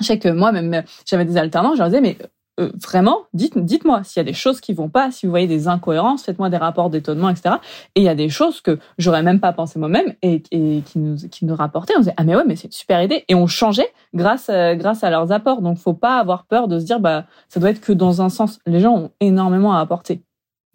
[0.00, 2.18] je sais que moi, même, j'avais des alternants, je leur disais, mais
[2.58, 5.46] euh, vraiment, dites, dites-moi s'il y a des choses qui vont pas, si vous voyez
[5.46, 7.56] des incohérences, faites-moi des rapports d'étonnement, etc.
[7.94, 11.16] Et il y a des choses que j'aurais même pas pensé moi-même et, qui nous
[11.30, 11.92] qui nous rapportaient.
[11.96, 14.74] On disait ah mais ouais mais c'est une super idée et on changeait grâce euh,
[14.74, 15.60] grâce à leurs apports.
[15.60, 18.30] Donc faut pas avoir peur de se dire bah ça doit être que dans un
[18.30, 18.58] sens.
[18.66, 20.22] Les gens ont énormément à apporter.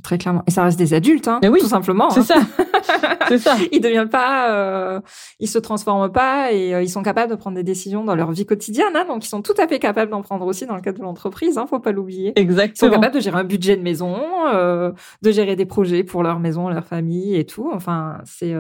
[0.04, 0.44] Très clairement.
[0.48, 2.10] Et ça reste des adultes, hein, oui, tout simplement.
[2.10, 2.24] C'est hein.
[2.24, 3.18] ça.
[3.28, 3.56] c'est ça.
[3.72, 5.00] Ils deviennent pas, euh,
[5.40, 8.32] ils se transforment pas et euh, ils sont capables de prendre des décisions dans leur
[8.32, 8.96] vie quotidienne.
[8.96, 11.04] Hein, donc ils sont tout à fait capables d'en prendre aussi dans le cadre de
[11.04, 11.58] l'entreprise.
[11.58, 12.34] Hein, faut pas l'oublier.
[12.38, 14.18] Ils sont capables de gérer un budget de maison,
[14.54, 17.70] euh, de gérer des projets pour leur maison, leur famille et tout.
[17.74, 18.54] Enfin, c'est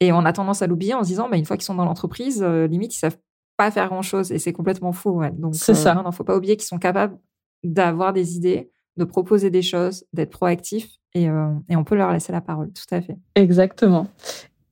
[0.00, 1.86] et on a tendance à l'oublier en se disant, bah, une fois qu'ils sont dans
[1.86, 3.16] l'entreprise, limite ils savent
[3.56, 5.12] pas faire grand chose et c'est complètement faux.
[5.12, 5.30] Ouais.
[5.32, 5.94] Donc C'est ça.
[5.94, 7.16] Non, non, faut pas oublier qu'ils sont capables
[7.64, 12.12] d'avoir des idées, de proposer des choses, d'être proactifs et, euh, et on peut leur
[12.12, 12.70] laisser la parole.
[12.72, 13.16] Tout à fait.
[13.34, 14.08] Exactement.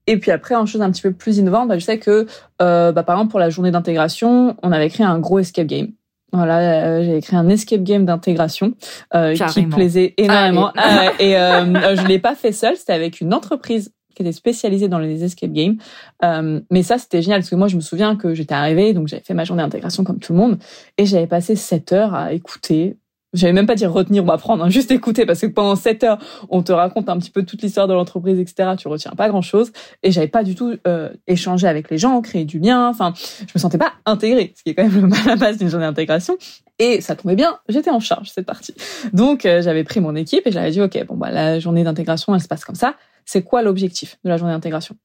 [0.07, 2.27] Et puis après, en chose un petit peu plus innovante, bah, je sais que,
[2.61, 5.89] euh, bah, par exemple, pour la journée d'intégration, on avait créé un gros escape game.
[6.33, 8.75] Voilà, euh, j'ai créé un escape game d'intégration
[9.15, 10.73] euh, qui plaisait énormément.
[10.77, 14.33] Ah ouais, et euh, je l'ai pas fait seul, c'était avec une entreprise qui était
[14.33, 15.77] spécialisée dans les escape games.
[16.25, 19.09] Euh, mais ça, c'était génial parce que moi, je me souviens que j'étais arrivée, donc
[19.09, 20.59] j'avais fait ma journée d'intégration comme tout le monde,
[20.99, 22.97] et j'avais passé sept heures à écouter.
[23.35, 26.18] J'avais même pas dire retenir ou apprendre, hein, juste écouter, parce que pendant sept heures,
[26.49, 28.70] on te raconte un petit peu toute l'histoire de l'entreprise, etc.
[28.79, 32.20] Tu retiens pas grand chose, et j'avais pas du tout euh, échangé avec les gens,
[32.23, 32.88] créé du lien.
[32.88, 35.87] Enfin, je me sentais pas intégrée, ce qui est quand même la base d'une journée
[35.87, 36.37] d'intégration.
[36.79, 38.75] Et ça tombait bien, j'étais en charge cette partie.
[39.12, 42.35] Donc euh, j'avais pris mon équipe et j'avais dit ok, bon bah la journée d'intégration,
[42.35, 42.97] elle se passe comme ça.
[43.25, 44.97] C'est quoi l'objectif de la journée d'intégration?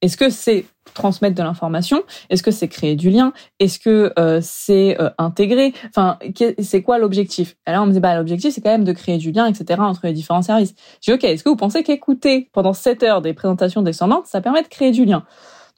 [0.00, 2.02] Est-ce que c'est transmettre de l'information?
[2.30, 3.32] Est-ce que c'est créer du lien?
[3.58, 5.72] Est-ce que euh, c'est euh, intégrer?
[5.88, 6.18] Enfin,
[6.60, 7.56] c'est quoi l'objectif?
[7.66, 9.80] Là, on me dit bah l'objectif c'est quand même de créer du lien, etc.
[9.80, 10.74] entre les différents services.
[11.00, 14.40] J'ai dit ok, est-ce que vous pensez qu'écouter pendant 7 heures des présentations descendantes, ça
[14.40, 15.24] permet de créer du lien?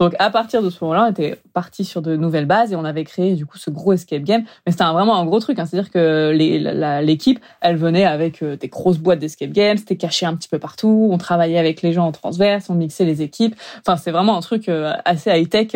[0.00, 2.84] Donc à partir de ce moment-là, on était parti sur de nouvelles bases et on
[2.84, 4.44] avait créé du coup ce gros escape game.
[4.64, 5.66] Mais c'était vraiment un gros truc, hein.
[5.66, 6.32] c'est-à-dire que
[7.02, 10.58] l'équipe, elle venait avec euh, des grosses boîtes d'escape games, c'était caché un petit peu
[10.58, 11.08] partout.
[11.12, 13.54] On travaillait avec les gens en transverse, on mixait les équipes.
[13.80, 15.72] Enfin, c'est vraiment un truc euh, assez high tech.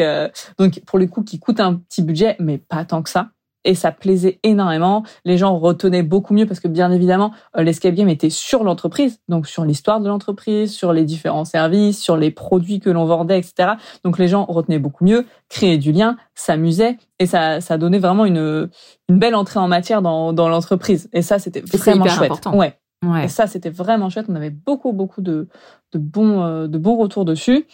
[0.58, 3.28] donc pour le coup, qui coûte un petit budget, mais pas tant que ça.
[3.64, 5.04] Et ça plaisait énormément.
[5.24, 9.20] Les gens retenaient beaucoup mieux parce que bien évidemment, euh, l'escape game était sur l'entreprise,
[9.28, 13.38] donc sur l'histoire de l'entreprise, sur les différents services, sur les produits que l'on vendait,
[13.38, 13.72] etc.
[14.04, 18.24] Donc les gens retenaient beaucoup mieux, créaient du lien, s'amusaient et ça, ça donnait vraiment
[18.24, 18.68] une,
[19.08, 21.08] une belle entrée en matière dans, dans l'entreprise.
[21.12, 22.30] Et ça, c'était vraiment hyper chouette.
[22.30, 22.56] important.
[22.56, 22.78] Ouais.
[23.04, 23.26] Ouais.
[23.26, 24.26] Et ça, c'était vraiment chouette.
[24.28, 25.48] On avait beaucoup, beaucoup de,
[25.92, 27.66] de bons, euh, de bons retours dessus.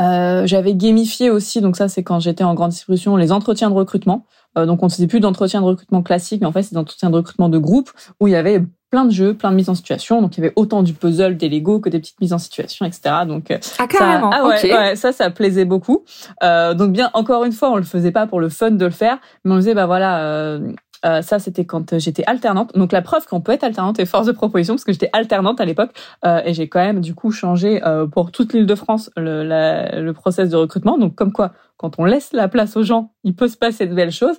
[0.00, 3.74] Euh, J'avais gamifié aussi, donc ça, c'est quand j'étais en grande distribution, les entretiens de
[3.74, 4.26] recrutement.
[4.58, 6.78] Euh, donc, on ne faisait plus d'entretiens de recrutement classiques, mais en fait, c'est des
[6.78, 7.90] entretiens de recrutement de groupe
[8.20, 10.22] où il y avait plein de jeux, plein de mises en situation.
[10.22, 12.86] Donc, il y avait autant du puzzle, des Lego que des petites mises en situation,
[12.86, 13.24] etc.
[13.26, 14.30] Donc, euh, Ah carrément.
[14.30, 14.70] ça, ah ouais, ok.
[14.70, 16.04] ouais, ça, ça plaisait beaucoup.
[16.44, 18.92] Euh, donc bien, encore une fois, on le faisait pas pour le fun de le
[18.92, 20.20] faire, mais on disait bah voilà.
[20.24, 20.60] Euh,
[21.04, 22.72] euh, ça, c'était quand j'étais alternante.
[22.74, 25.60] Donc, la preuve qu'on peut être alternante et force de proposition, parce que j'étais alternante
[25.60, 25.90] à l'époque,
[26.24, 29.42] euh, et j'ai quand même, du coup, changé euh, pour toute l'île de France le,
[29.42, 30.98] la- process de recrutement.
[30.98, 33.94] Donc, comme quoi, quand on laisse la place aux gens, il peut se passer de
[33.94, 34.36] belles choses.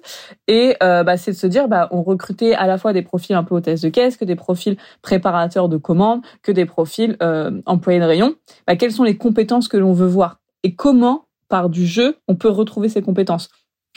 [0.48, 3.36] Et euh, bah, c'est de se dire, bah, on recrutait à la fois des profils
[3.36, 7.62] un peu hôtesse de caisse, que des profils préparateurs de commandes, que des profils euh,
[7.66, 8.36] employés de rayon.
[8.66, 10.40] Bah, quelles sont les compétences que l'on veut voir?
[10.64, 13.50] Et comment, par du jeu, on peut retrouver ces compétences?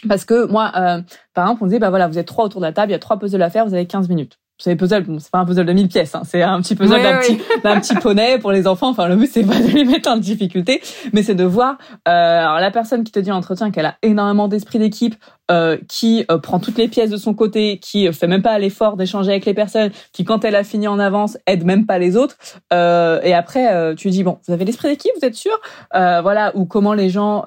[0.06, 1.00] Parce que moi, euh,
[1.34, 2.96] par exemple, on disait, bah voilà, vous êtes trois autour de la table, il y
[2.96, 4.38] a trois puzzles à faire, vous avez 15 minutes.
[4.60, 7.00] Savez, puzzle, bon, c'est pas un puzzle de 1000 pièces, hein, c'est un petit puzzle
[7.00, 7.20] d'un ouais.
[7.20, 8.88] petit, d'un petit poney pour les enfants.
[8.88, 10.82] Enfin, le but, c'est pas de les mettre en difficulté,
[11.12, 13.94] mais c'est de voir, euh, alors la personne qui te dit en entretien qu'elle a
[14.02, 15.14] énormément d'esprit d'équipe,
[15.50, 18.58] euh, qui euh, prend toutes les pièces de son côté, qui euh, fait même pas
[18.58, 21.98] l'effort d'échanger avec les personnes, qui quand elle a fini en avance aide même pas
[21.98, 22.36] les autres.
[22.72, 25.58] Euh, et après, euh, tu dis bon, vous avez l'esprit d'équipe, vous êtes sûr?
[25.92, 27.44] Voilà, ou comment les gens,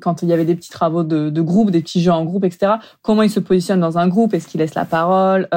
[0.00, 2.44] quand il y avait des petits travaux de, de groupe, des petits jeux en groupe,
[2.44, 2.74] etc.
[3.02, 4.34] Comment ils se positionnent dans un groupe?
[4.34, 5.48] Est-ce qu'ils laissent la parole?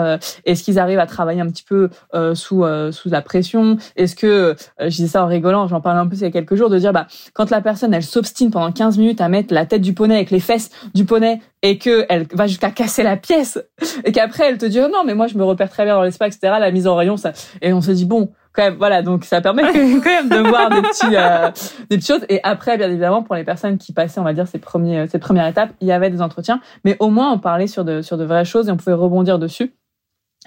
[0.46, 1.90] Est-ce qu'ils arrivent à travailler un petit peu
[2.34, 3.78] sous sous la pression?
[3.96, 6.56] Est-ce que je disais ça en rigolant, j'en parlais un peu il y a quelques
[6.56, 9.66] jours, de dire bah quand la personne elle s'obstine pendant 15 minutes à mettre la
[9.66, 13.18] tête du poney avec les fesses du poney et que elle va jusqu'à casser la
[13.18, 13.60] pièce.
[14.04, 16.04] Et qu'après elle te dit oh non mais moi je me repère très bien dans
[16.04, 17.34] l'espace etc la mise en rayon ça.
[17.62, 20.70] Et on se dit bon quand même voilà donc ça permet quand même de voir
[20.70, 21.50] des petits euh,
[21.90, 22.26] des petites choses.
[22.30, 25.22] Et après bien évidemment pour les personnes qui passaient on va dire ces premiers cette
[25.22, 26.62] première étape il y avait des entretiens.
[26.86, 29.40] Mais au moins on parlait sur de sur de vraies choses et on pouvait rebondir
[29.40, 29.74] dessus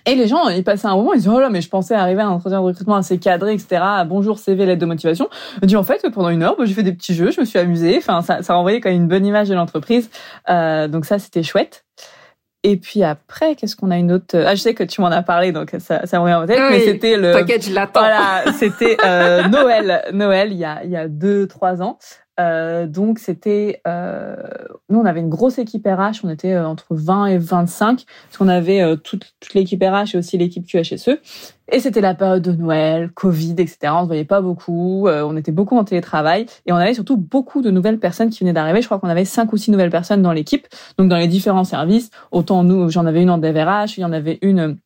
[0.07, 2.23] et les gens, ils passaient un moment, ils disaient, oh là, mais je pensais arriver
[2.23, 3.83] à un entretien de recrutement assez cadré, etc.
[4.07, 5.29] Bonjour, CV, lettre de motivation.
[5.61, 7.45] Je dis, en fait, pendant une heure, bah, j'ai fait des petits jeux, je me
[7.45, 7.99] suis amusée.
[7.99, 10.11] Enfin, ça, ça renvoyait quand même une bonne image de l'entreprise.
[10.49, 11.85] Euh, donc ça, c'était chouette.
[12.65, 14.39] Et puis après, qu'est-ce qu'on a une autre?
[14.39, 16.61] Ah, je sais que tu m'en as parlé, donc ça, ça me revient en tête.
[16.71, 17.33] mais c'était le.
[17.33, 18.01] Je l'attends.
[18.01, 20.05] Voilà, c'était euh, Noël.
[20.13, 21.99] Noël, il y a il y a deux trois ans.
[22.41, 24.37] Euh, donc c'était, euh,
[24.89, 28.39] nous on avait une grosse équipe RH, on était euh, entre 20 et 25, parce
[28.39, 31.19] qu'on avait toute, toute l'équipe RH et aussi l'équipe QHSE.
[31.71, 33.93] Et c'était la période de Noël, Covid, etc.
[33.93, 37.63] On ne voyait pas beaucoup, on était beaucoup en télétravail et on avait surtout beaucoup
[37.63, 38.83] de nouvelles personnes qui venaient d'arriver.
[38.83, 40.67] Je crois qu'on avait cinq ou six nouvelles personnes dans l'équipe,
[40.99, 42.11] donc dans les différents services.
[42.31, 44.79] Autant nous, j'en avais une en DevRH, il y en avait une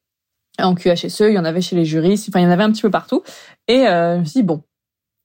[0.59, 2.71] en QHSE, il y en avait chez les juristes, enfin il y en avait un
[2.71, 3.23] petit peu partout.
[3.69, 4.63] Et je me suis dit, bon,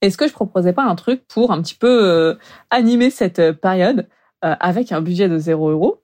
[0.02, 2.34] est-ce que je proposais pas un truc pour un petit peu euh,
[2.70, 4.08] animer cette euh, période
[4.44, 6.02] euh, avec un budget de 0 euros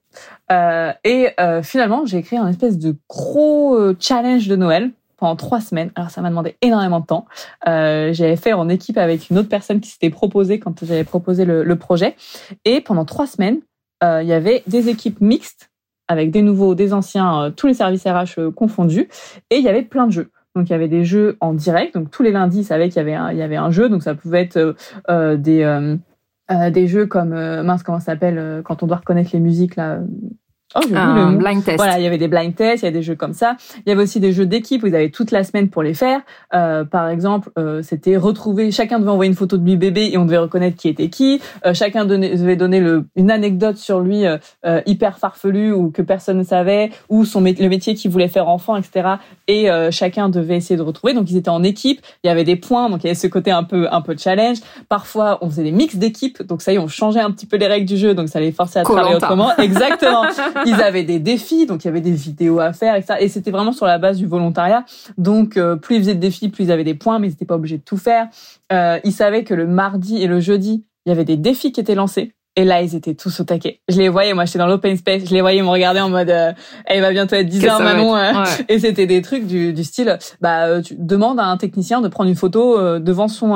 [1.03, 1.27] Et
[1.61, 5.91] finalement, j'ai créé un espèce de gros challenge de Noël pendant trois semaines.
[5.95, 7.25] Alors ça m'a demandé énormément de temps.
[7.65, 11.63] j'avais fait en équipe avec une autre personne qui s'était proposée quand j'avais proposé le,
[11.63, 12.15] le, projet.
[12.65, 13.59] Et pendant trois semaines,
[14.01, 15.69] il y avait des équipes mixtes
[16.07, 19.09] avec des nouveaux, des anciens, tous les services RH confondus.
[19.51, 20.31] Et il y avait plein de jeux.
[20.55, 21.93] Donc il y avait des jeux en direct.
[21.93, 23.89] Donc tous les lundis, ils savaient qu'il y avait un, jeu.
[23.89, 24.73] Donc ça pouvait être euh,
[25.09, 25.97] euh des euh,
[26.71, 29.99] des jeux comme mince comment ça s'appelle quand on doit reconnaître les musiques là.
[30.75, 31.77] Oh, un blind test.
[31.77, 33.57] Voilà, il y avait des blind tests, il y a des jeux comme ça.
[33.85, 35.95] Il y avait aussi des jeux d'équipe où ils avaient toute la semaine pour les
[35.95, 36.21] faire.
[36.53, 40.17] Euh, par exemple, euh, c'était retrouver, chacun devait envoyer une photo de lui bébé et
[40.17, 41.41] on devait reconnaître qui était qui.
[41.65, 46.01] Euh, chacun devait donner le, une anecdote sur lui euh, euh, hyper farfelue ou que
[46.01, 49.15] personne ne savait, ou son le métier qu'il voulait faire enfant, etc.
[49.47, 51.13] Et chacun devait essayer de retrouver.
[51.13, 52.01] Donc ils étaient en équipe.
[52.23, 54.15] Il y avait des points, donc il y avait ce côté un peu un peu
[54.17, 54.57] challenge.
[54.89, 56.43] Parfois, on faisait des mix d'équipes.
[56.43, 58.39] Donc ça y est, on changeait un petit peu les règles du jeu, donc ça
[58.39, 59.55] les forçait à travailler autrement.
[59.57, 60.25] Exactement.
[60.65, 63.15] Ils avaient des défis, donc il y avait des vidéos à faire, etc.
[63.19, 64.85] Et c'était vraiment sur la base du volontariat.
[65.17, 67.45] Donc, euh, plus ils faisaient de défis, plus ils avaient des points, mais ils n'étaient
[67.45, 68.27] pas obligés de tout faire.
[68.71, 71.81] Euh, ils savaient que le mardi et le jeudi, il y avait des défis qui
[71.81, 72.33] étaient lancés.
[72.55, 73.79] Et là, ils étaient tous au taquet.
[73.87, 76.29] Je les voyais, moi, j'étais dans l'open space, je les voyais me regarder en mode,
[76.29, 76.51] euh,
[76.85, 78.15] elle va bientôt être 10 heures, Manon.
[78.15, 78.43] Hein.
[78.67, 82.07] Et c'était des trucs du, du style, bah, euh, tu demandes à un technicien de
[82.09, 83.55] prendre une photo devant son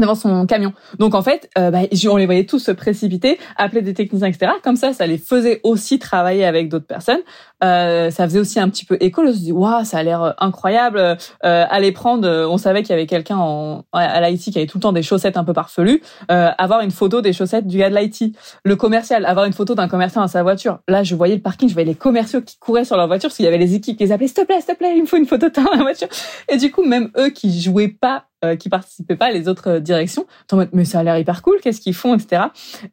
[0.00, 0.72] devant son camion.
[0.98, 1.80] Donc en fait, euh, bah,
[2.10, 4.52] on les voyait tous se précipiter, appeler des techniciens, etc.
[4.62, 7.20] Comme ça, ça les faisait aussi travailler avec d'autres personnes.
[7.62, 9.28] Euh, ça faisait aussi un petit peu école.
[9.28, 10.98] On se dit, waouh, ça a l'air euh, incroyable.
[10.98, 14.66] Euh, aller prendre, euh, on savait qu'il y avait quelqu'un en, à l'IT qui avait
[14.66, 16.02] tout le temps des chaussettes un peu parfelues.
[16.30, 18.36] Euh, avoir une photo des chaussettes du gars de l'IT.
[18.64, 20.80] Le commercial, avoir une photo d'un commerçant dans sa voiture.
[20.88, 23.36] Là, je voyais le parking, je voyais les commerciaux qui couraient sur leur voiture parce
[23.36, 25.02] qu'il y avait les équipes qui les appelaient, s'il te plaît, s'il te plaît, il
[25.02, 26.08] me faut une photo de ta voiture.
[26.48, 28.24] Et du coup, même eux qui jouaient pas
[28.58, 31.60] qui participaient pas à les autres directions, en mode mais ça a l'air hyper cool,
[31.62, 32.42] qu'est-ce qu'ils font, etc.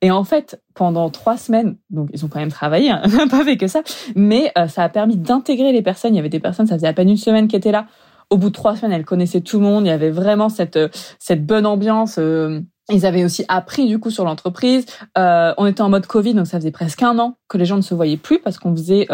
[0.02, 3.58] Et en fait, pendant trois semaines, donc ils ont quand même travaillé, hein, pas fait
[3.58, 3.82] que ça,
[4.16, 6.14] mais euh, ça a permis d'intégrer les personnes.
[6.14, 7.88] Il y avait des personnes, ça faisait à peine une semaine qui étaient là.
[8.30, 9.86] Au bout de trois semaines, elles connaissaient tout le monde.
[9.86, 10.88] Il y avait vraiment cette euh,
[11.20, 12.18] cette bonne ambiance.
[12.18, 14.86] Euh, ils avaient aussi appris du coup sur l'entreprise.
[15.16, 17.82] on était en mode Covid, donc ça faisait presque un an que les gens ne
[17.82, 19.08] se voyaient plus parce qu'on faisait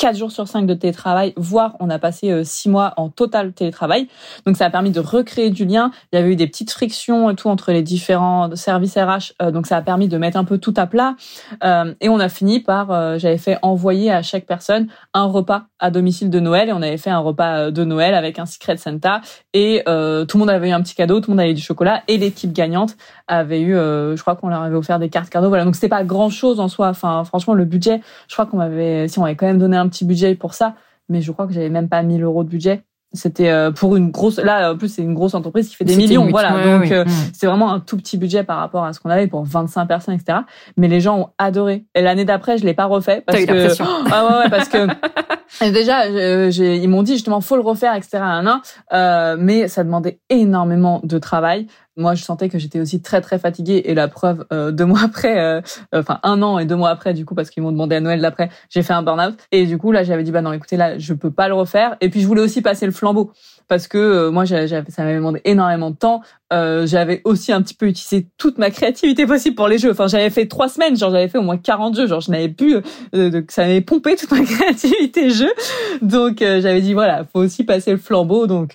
[0.00, 3.52] 4 jours sur 5 de télétravail, voire on a passé 6 euh, mois en total
[3.52, 4.08] télétravail.
[4.46, 5.90] Donc ça a permis de recréer du lien.
[6.10, 9.34] Il y avait eu des petites frictions et tout entre les différents services RH.
[9.42, 11.16] Euh, donc ça a permis de mettre un peu tout à plat.
[11.64, 15.90] Euh, et on a fini par, j'avais fait envoyer à chaque personne un repas à
[15.90, 19.20] domicile de Noël et on avait fait un repas de Noël avec un Secret Santa
[19.52, 21.62] et tout le monde avait eu un petit cadeau, tout le monde avait eu du
[21.62, 25.48] chocolat et l'équipe gagnante avait eu, je crois qu'on leur avait offert des cartes cadeaux.
[25.48, 26.88] Voilà, donc c'était pas grand chose en soi.
[26.88, 29.88] Enfin, franchement, le budget, je crois qu'on m'avait, si on avait quand même donné un
[29.88, 30.74] petit budget pour ça,
[31.08, 32.82] mais je crois que j'avais même pas 1000 euros de budget.
[33.12, 34.38] C'était euh, pour une grosse.
[34.38, 36.78] Là, en plus, c'est une grosse entreprise qui fait des millions, voilà.
[36.78, 39.44] donc, euh, c'est vraiment un tout petit budget par rapport à ce qu'on avait pour
[39.44, 40.38] 25 personnes, etc.
[40.76, 41.84] Mais les gens ont adoré.
[41.96, 43.82] Et l'année d'après, je l'ai pas refait parce que.
[44.12, 44.86] ah ouais, ouais, parce que
[45.60, 48.22] déjà, ils m'ont dit justement faut le refaire, etc.
[48.92, 51.66] Euh, mais ça demandait énormément de travail
[52.00, 53.82] moi je sentais que j'étais aussi très très fatiguée.
[53.84, 55.60] Et la preuve euh, deux mois après euh,
[55.92, 58.20] enfin un an et deux mois après du coup parce qu'ils m'ont demandé à Noël
[58.20, 59.36] d'après j'ai fait un burn-out.
[59.52, 61.96] Et du coup là j'avais dit bah non écoutez là je peux pas le refaire.
[62.00, 63.32] Et puis je voulais aussi passer le flambeau.
[63.70, 66.22] Parce que euh, moi j'avais ça m'avait demandé énormément de temps.
[66.52, 69.92] Euh, j'avais aussi un petit peu utilisé toute ma créativité possible pour les jeux.
[69.92, 72.08] Enfin j'avais fait trois semaines genre j'avais fait au moins 40 jeux.
[72.08, 72.78] Genre je n'avais plus
[73.14, 75.52] euh, ça m'avait pompé toute ma créativité jeu.
[76.02, 78.48] Donc j'avais dit voilà faut aussi passer le flambeau.
[78.48, 78.74] Donc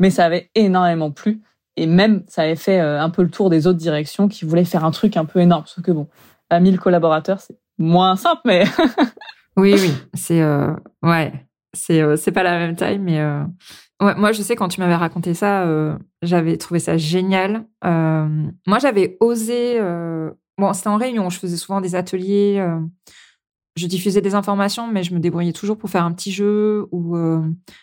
[0.00, 1.40] mais ça avait énormément plu
[1.76, 4.64] et même, ça avait fait euh, un peu le tour des autres directions qui voulaient
[4.64, 5.62] faire un truc un peu énorme.
[5.62, 6.08] Parce que bon,
[6.50, 8.64] à 1000 collaborateurs, c'est moins simple, mais.
[9.56, 9.92] oui, oui.
[10.14, 11.32] C'est, euh, ouais.
[11.72, 13.42] C'est, euh, pas la même taille, mais, euh...
[14.00, 15.66] moi, je sais, quand tu m'avais raconté ça,
[16.20, 17.64] j'avais trouvé ça génial.
[17.82, 19.80] moi, j'avais osé,
[20.58, 22.62] bon, c'était en réunion, je faisais souvent des ateliers,
[23.76, 27.16] je diffusais des informations, mais je me débrouillais toujours pour faire un petit jeu ou
[27.16, 27.40] euh,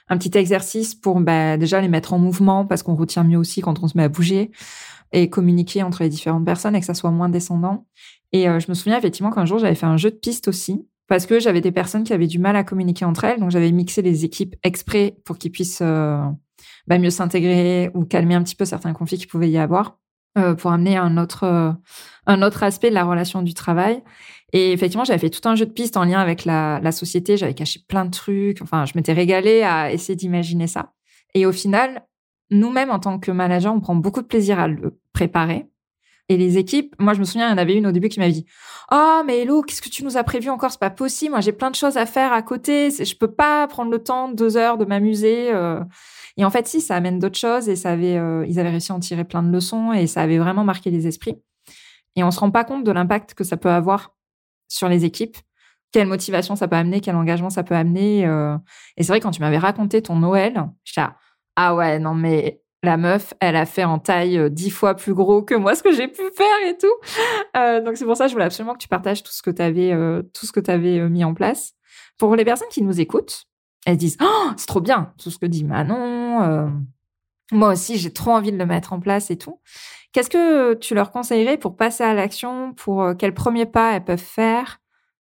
[0.08, 3.62] un petit exercice pour bah, déjà les mettre en mouvement parce qu'on retient mieux aussi
[3.62, 4.52] quand on se met à bouger
[5.12, 7.88] et communiquer entre les différentes personnes et que ça soit moins descendant.
[8.32, 10.86] Et euh, je me souviens effectivement qu'un jour j'avais fait un jeu de piste aussi
[11.08, 13.40] parce que j'avais des personnes qui avaient du mal à communiquer entre elles.
[13.40, 16.22] Donc, j'avais mixé les équipes exprès pour qu'ils puissent euh,
[16.86, 19.98] bah, mieux s'intégrer ou calmer un petit peu certains conflits qu'il pouvait y avoir
[20.60, 21.76] pour amener un autre,
[22.26, 24.02] un autre aspect de la relation du travail.
[24.54, 27.38] Et effectivement, j'avais fait tout un jeu de pistes en lien avec la, la société.
[27.38, 28.62] J'avais caché plein de trucs.
[28.62, 30.94] Enfin, je m'étais régalée à essayer d'imaginer ça.
[31.36, 32.08] Et au final,
[32.50, 35.68] nous-mêmes, en tant que manager, on prend beaucoup de plaisir à le préparer.
[36.30, 38.20] Et les équipes, moi, je me souviens, il y en avait une au début qui
[38.20, 38.46] m'avait dit
[38.92, 40.72] Oh, mais Hello, qu'est-ce que tu nous as prévu encore?
[40.72, 41.32] C'est pas possible.
[41.32, 42.92] Moi, j'ai plein de choses à faire à côté.
[42.92, 45.52] Je peux pas prendre le temps, deux heures, de m'amuser.
[45.52, 45.80] Euh.
[46.38, 47.68] Et en fait, si, ça amène d'autres choses.
[47.68, 50.22] Et ça avait, euh, ils avaient réussi à en tirer plein de leçons et ça
[50.22, 51.36] avait vraiment marqué les esprits.
[52.16, 54.14] Et on se rend pas compte de l'impact que ça peut avoir
[54.70, 55.38] sur les équipes.
[55.92, 58.26] Quelle motivation ça peut amener, quel engagement ça peut amener.
[58.26, 58.56] Euh.
[58.96, 61.02] Et c'est vrai, quand tu m'avais raconté ton Noël, j'étais
[61.56, 65.14] ah ouais, non, mais la meuf, elle a fait en taille euh, dix fois plus
[65.14, 66.88] gros que moi ce que j'ai pu faire et tout.
[67.58, 69.62] Euh, donc c'est pour ça je voulais absolument que tu partages tout ce que tu
[69.62, 69.92] avais,
[70.34, 71.74] tout ce que mis en place.
[72.18, 73.46] Pour les personnes qui nous écoutent,
[73.86, 76.72] elles disent oh c'est trop bien tout ce que dit Manon.
[77.52, 79.60] moi aussi j'ai trop envie de le mettre en place et tout.
[80.12, 84.18] Qu'est-ce que tu leur conseillerais pour passer à l'action, pour quels premiers pas elles peuvent
[84.18, 84.80] faire?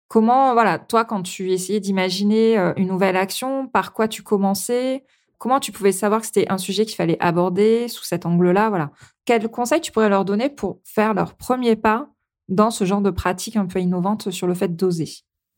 [0.10, 5.06] Comment voilà toi quand tu essayais d'imaginer une nouvelle action, par quoi tu commençais?
[5.38, 8.70] Comment tu pouvais savoir que c'était un sujet qu'il fallait aborder sous cet angle-là?
[8.70, 8.92] Voilà.
[9.26, 12.10] Quels conseils tu pourrais leur donner pour faire leur premier pas
[12.48, 15.10] dans ce genre de pratique un peu innovante sur le fait d'oser?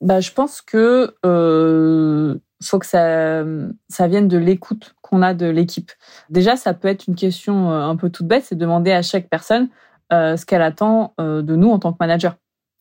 [0.01, 3.43] Bah, je pense que euh, faut que ça,
[3.89, 5.91] ça vienne de l'écoute qu'on a de l'équipe.
[6.29, 9.29] Déjà, ça peut être une question euh, un peu toute bête, c'est demander à chaque
[9.29, 9.69] personne
[10.11, 12.35] euh, ce qu'elle attend euh, de nous en tant que manager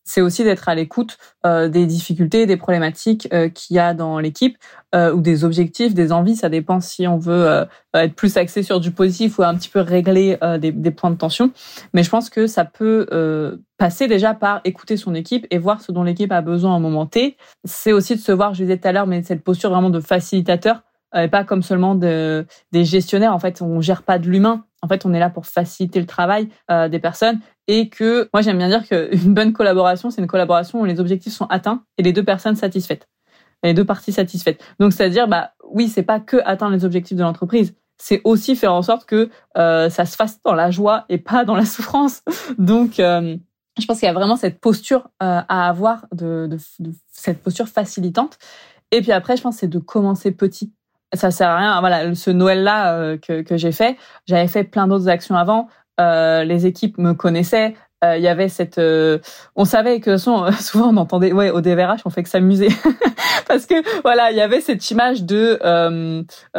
[0.07, 4.59] c'est aussi d'être à l'écoute des difficultés, des problématiques qu'il y a dans l'équipe
[4.95, 6.37] ou des objectifs, des envies.
[6.37, 9.81] Ça dépend si on veut être plus axé sur du positif ou un petit peu
[9.81, 11.53] régler des, des, points de tension.
[11.95, 15.91] Mais je pense que ça peut passer déjà par écouter son équipe et voir ce
[15.91, 17.39] dont l'équipe a besoin à un moment T.
[17.65, 20.01] C'est aussi de se voir, je disais tout à l'heure, mais cette posture vraiment de
[20.01, 20.83] facilitateur
[21.15, 23.35] et pas comme seulement de, des gestionnaires.
[23.35, 24.65] En fait, on gère pas de l'humain.
[24.83, 28.43] En fait, on est là pour faciliter le travail euh, des personnes et que moi
[28.43, 32.03] j'aime bien dire qu'une bonne collaboration, c'est une collaboration où les objectifs sont atteints et
[32.03, 33.09] les deux personnes satisfaites,
[33.63, 34.63] les deux parties satisfaites.
[34.79, 38.73] Donc c'est-à-dire, bah oui, c'est pas que atteindre les objectifs de l'entreprise, c'est aussi faire
[38.73, 42.23] en sorte que euh, ça se fasse dans la joie et pas dans la souffrance.
[42.59, 43.37] Donc euh,
[43.79, 46.49] je pense qu'il y a vraiment cette posture euh, à avoir de,
[47.11, 48.39] cette posture facilitante.
[48.91, 50.73] Et puis après, je pense c'est de commencer petit
[51.15, 51.81] ça sert à rien.
[51.81, 53.97] Voilà, ce Noël-là euh, que, que j'ai fait,
[54.27, 55.69] j'avais fait plein d'autres actions avant.
[56.01, 57.75] Euh, les équipes me connaissaient.
[58.05, 58.81] Euh, il y avait cette,
[59.57, 62.69] on savait que souvent on entendait, ouais, au DVRH on fait que s'amuser
[63.49, 65.59] parce que voilà, il y avait cette image de,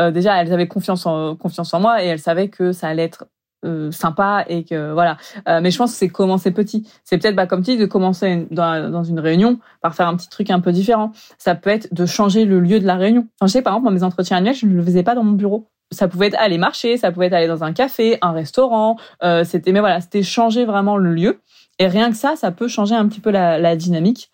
[0.10, 3.28] déjà elles avaient confiance en confiance en moi et elles savaient que ça allait être
[3.66, 5.18] euh, sympa et que voilà.
[5.48, 6.88] Euh, mais je pense que c'est commencer petit.
[7.04, 10.30] C'est peut-être bah, comme tu dis de commencer dans, une réunion par faire un petit
[10.30, 11.12] truc un peu différent.
[11.38, 13.28] Ça peut être de changer le lieu de la réunion.
[13.42, 15.32] Je sais par exemple dans mes entretiens annuels, je ne le faisais pas dans mon
[15.32, 15.68] bureau.
[15.92, 18.98] Ça pouvait être aller marcher, ça pouvait être aller dans un café, un restaurant.
[19.24, 21.40] Euh, c'était mais voilà, c'était changer vraiment le lieu.
[21.80, 24.30] Et rien que ça, ça peut changer un petit peu la, la dynamique.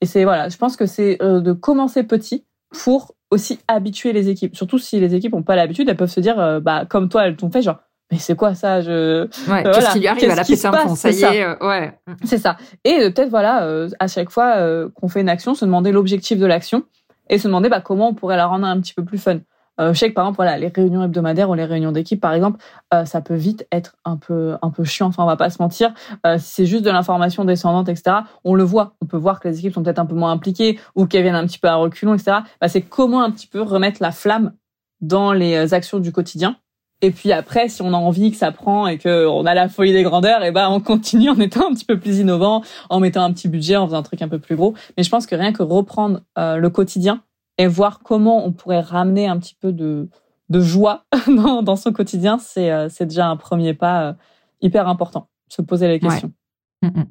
[0.00, 4.54] Et c'est voilà, je pense que c'est de commencer petit pour aussi habituer les équipes.
[4.54, 7.36] Surtout si les équipes n'ont pas l'habitude, elles peuvent se dire, bah comme toi, elles
[7.36, 7.78] t'ont fait genre
[8.10, 8.80] mais c'est quoi ça?
[8.80, 11.98] Je ouais, qu'est-ce qui lui arrive à la un ça y est euh, ouais.
[12.24, 12.56] C'est ça.
[12.84, 14.56] Et euh, peut-être voilà euh, à chaque fois
[14.94, 16.84] qu'on fait une action se demander l'objectif de l'action
[17.28, 19.40] et se demander bah comment on pourrait la rendre un petit peu plus fun.
[19.78, 22.62] Je sais que par exemple voilà les réunions hebdomadaires ou les réunions d'équipe par exemple
[23.04, 25.92] ça peut vite être un peu un peu chiant enfin on va pas se mentir.
[26.38, 28.94] Si c'est juste de l'information descendante etc on le voit.
[29.02, 31.34] On peut voir que les équipes sont peut-être un peu moins impliquées ou qu'elles viennent
[31.34, 34.52] un petit peu à reculons etc bah, c'est comment un petit peu remettre la flamme
[35.00, 36.56] dans les actions du quotidien
[37.02, 39.68] et puis après, si on a envie que ça prend et que on a la
[39.68, 42.62] folie des grandeurs, et eh ben on continue en étant un petit peu plus innovant,
[42.88, 44.74] en mettant un petit budget, en faisant un truc un peu plus gros.
[44.96, 47.22] Mais je pense que rien que reprendre euh, le quotidien
[47.58, 50.08] et voir comment on pourrait ramener un petit peu de,
[50.48, 54.12] de joie dans, dans son quotidien, c'est euh, c'est déjà un premier pas euh,
[54.62, 55.28] hyper important.
[55.48, 56.32] Se poser les questions.
[56.82, 57.06] Mm, mm.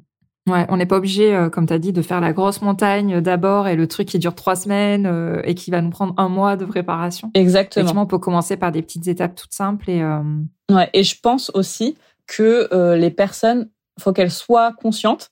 [0.46, 3.20] Ouais, on n'est pas obligé, euh, comme tu as dit, de faire la grosse montagne
[3.20, 6.28] d'abord et le truc qui dure trois semaines euh, et qui va nous prendre un
[6.28, 7.32] mois de préparation.
[7.34, 7.82] Exactement.
[7.82, 10.02] Effectivement, on peut commencer par des petites étapes toutes simples et.
[10.02, 10.22] Euh...
[10.70, 15.30] Ouais, et je pense aussi que euh, les personnes, faut qu'elles soient conscientes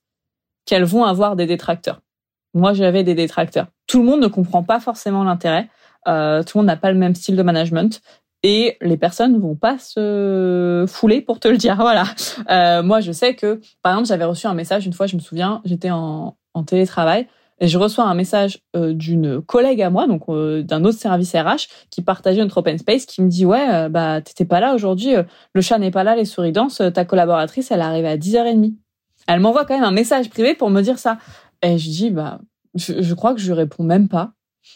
[0.67, 2.01] qu'elles vont avoir des détracteurs.
[2.55, 3.67] Moi, j'avais des détracteurs.
[3.87, 5.69] Tout le monde ne comprend pas forcément l'intérêt.
[6.07, 8.01] Euh, tout le monde n'a pas le même style de management
[8.45, 11.77] et les personnes vont pas se fouler pour te le dire.
[11.85, 12.05] Voilà.
[12.51, 15.21] Euh, moi, je sais que, par exemple, j'avais reçu un message une fois, je me
[15.21, 17.27] souviens, j'étais en, télétravail
[17.61, 21.35] et je reçois un message euh, d'une collègue à moi, donc euh, d'un autre service
[21.35, 25.15] RH, qui partageait notre open space, qui me dit ouais, bah t'étais pas là aujourd'hui,
[25.53, 28.75] le chat n'est pas là, les souris dansent, ta collaboratrice, elle arrive à 10h30.
[29.27, 31.19] Elle m'envoie quand même un message privé pour me dire ça.
[31.63, 32.41] Et je dis bah
[32.75, 34.33] je, je crois que je réponds même pas.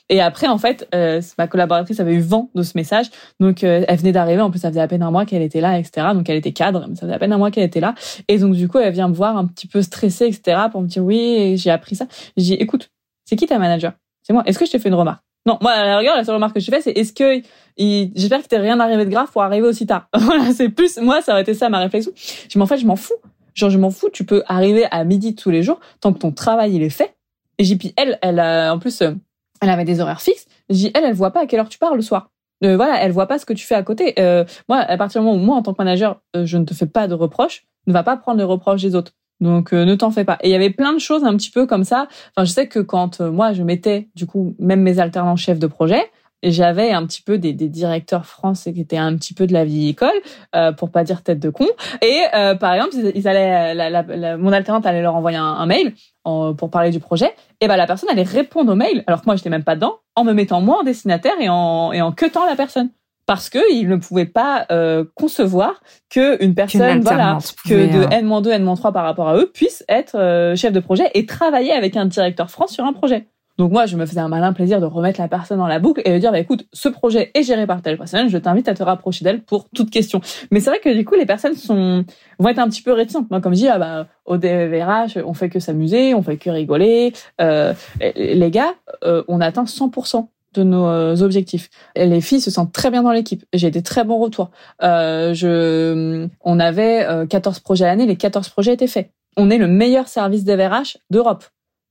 [0.09, 3.07] Et après, en fait, euh, ma collaboratrice avait eu vent de ce message.
[3.41, 4.41] Donc, euh, elle venait d'arriver.
[4.41, 6.09] En plus, ça faisait à peine un mois qu'elle était là, etc.
[6.15, 7.95] Donc, elle était cadre, mais ça faisait à peine un mois qu'elle était là.
[8.29, 10.63] Et donc, du coup, elle vient me voir un petit peu stressée, etc.
[10.71, 12.07] pour me dire, oui, j'ai appris ça.
[12.37, 12.91] J'ai dit, écoute,
[13.25, 13.93] c'est qui ta manager?
[14.23, 14.43] C'est moi.
[14.47, 15.23] Est-ce que je t'ai fait une remarque?
[15.47, 17.41] Non, moi, à la rigueur, seule remarque que je fais, c'est est-ce que
[17.79, 20.09] j'espère que t'es rien arrivé de grave pour arriver aussi tard.
[20.15, 22.13] voilà, c'est plus, moi, ça aurait été ça ma réflexion.
[22.51, 23.15] Je m'en fait, je m'en fous.
[23.55, 24.11] Genre, je m'en fous.
[24.13, 27.15] Tu peux arriver à midi tous les jours tant que ton travail, il est fait.
[27.59, 29.13] Et puis elle, elle a, en plus, euh,
[29.61, 30.47] elle avait des horaires fixes.
[30.69, 32.31] J'ai elle, elle voit pas à quelle heure tu pars le soir.
[32.65, 34.15] Euh, voilà, elle voit pas ce que tu fais à côté.
[34.19, 36.65] Euh, moi, à partir du moment où moi, en tant que manager, euh, je ne
[36.65, 39.13] te fais pas de reproches, ne va pas prendre les reproches des autres.
[39.41, 40.39] Donc, euh, ne t'en fais pas.
[40.43, 42.09] Et il y avait plein de choses un petit peu comme ça.
[42.37, 45.69] Enfin, je sais que quand moi, je mettais, du coup, même mes alternants chefs de
[45.69, 46.11] projet,
[46.43, 49.65] j'avais un petit peu des, des, directeurs français qui étaient un petit peu de la
[49.65, 50.11] vieille école,
[50.55, 51.67] euh, pour pas dire tête de con.
[52.03, 55.45] Et euh, par exemple, ils allaient, la, la, la, mon alternante allait leur envoyer un,
[55.45, 57.35] un mail en, pour parler du projet.
[57.61, 59.97] Et ben la personne allait répondre au mail, alors que moi j'étais même pas dedans,
[60.15, 62.91] en me mettant moi en destinataire et en et en queutant la personne.
[63.29, 67.37] Parce que il ne pouvait pas euh, concevoir que une personne, voilà,
[67.67, 71.11] que de euh, N-2, N-3 par rapport à eux puisse être euh, chef de projet
[71.13, 73.29] et travailler avec un directeur France sur un projet.
[73.59, 76.01] Donc moi, je me faisais un malin plaisir de remettre la personne dans la boucle
[76.05, 78.75] et de dire, bah, écoute, ce projet est géré par telle personne, je t'invite à
[78.75, 80.21] te rapprocher d'elle pour toute question.
[80.51, 82.05] Mais c'est vrai que du coup, les personnes sont
[82.39, 83.31] vont être un petit peu réticentes.
[83.31, 86.51] Moi, comme je dis, ah bah, au DVRH, on fait que s'amuser, on fait que
[86.51, 87.13] rigoler.
[87.41, 91.69] Euh, les gars, euh, on atteint 100% de nos euh, objectifs.
[91.97, 93.45] Les filles se sentent très bien dans l'équipe.
[93.53, 94.51] J'ai des très bons retours.
[94.83, 99.11] Euh, je, on avait 14 projets à l'année, les 14 projets étaient faits.
[99.37, 101.45] On est le meilleur service DVRH d'Europe.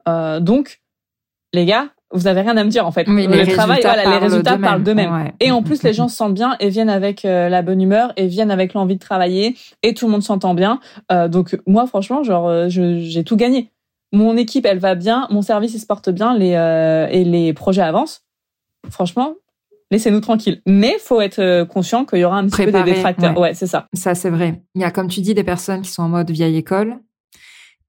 [0.08, 0.82] Euh, donc,
[1.54, 3.08] les gars, vous avez rien à me dire en fait.
[3.08, 5.14] Oui, le travail, voilà, les résultats parlent d'eux-mêmes.
[5.14, 5.34] Ouais.
[5.40, 8.14] Et en plus, les gens se sentent bien et viennent avec euh, la bonne humeur
[8.16, 10.80] et viennent avec l'envie de travailler et tout le monde s'entend bien.
[11.12, 13.72] Euh, donc moi, franchement, genre, euh, j'ai tout gagné.
[14.14, 16.52] Mon équipe, elle va bien, mon service, il se porte bien, les
[17.12, 18.24] et les projets avancent.
[18.90, 19.34] Franchement,
[19.92, 20.62] laissez-nous tranquilles.
[20.66, 23.34] Mais faut être conscient qu'il y aura un petit peu des détracteurs.
[23.34, 23.88] Ouais, ouais c'est ça.
[23.94, 24.62] Ça, c'est vrai.
[24.76, 27.00] Il y a, comme tu dis, des personnes qui sont en mode vieille école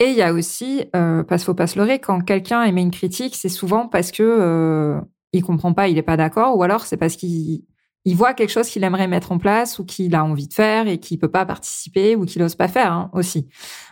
[0.00, 2.82] et il y a aussi, euh, parce qu'il faut pas se leurrer, quand quelqu'un émet
[2.82, 5.00] une critique, c'est souvent parce que euh,
[5.32, 7.64] il comprend pas, il est pas d'accord, ou alors c'est parce qu'il
[8.04, 10.88] il voit quelque chose qu'il aimerait mettre en place ou qu'il a envie de faire
[10.88, 13.48] et qu'il peut pas participer ou qu'il ose pas faire hein, aussi.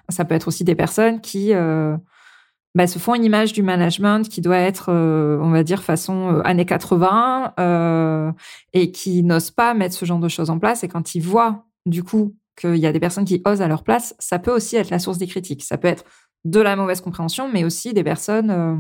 [0.09, 1.97] Ça peut être aussi des personnes qui euh,
[2.77, 6.37] bah, se font une image du management qui doit être, euh, on va dire, façon
[6.37, 8.33] euh, années 80 euh,
[8.75, 10.85] et qui n'osent pas mettre ce genre de choses en place.
[10.85, 13.85] Et quand ils voient du coup qu'il y a des personnes qui osent à leur
[13.85, 15.63] place, ça peut aussi être la source des critiques.
[15.63, 16.05] Ça peut être
[16.45, 18.77] de la mauvaise compréhension, mais aussi des personnes euh,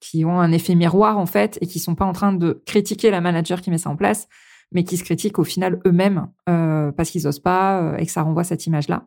[0.00, 3.10] qui ont un effet miroir en fait et qui sont pas en train de critiquer
[3.10, 4.28] la manager qui met ça en place,
[4.72, 8.12] mais qui se critiquent au final eux-mêmes euh, parce qu'ils osent pas euh, et que
[8.12, 9.06] ça renvoie cette image-là.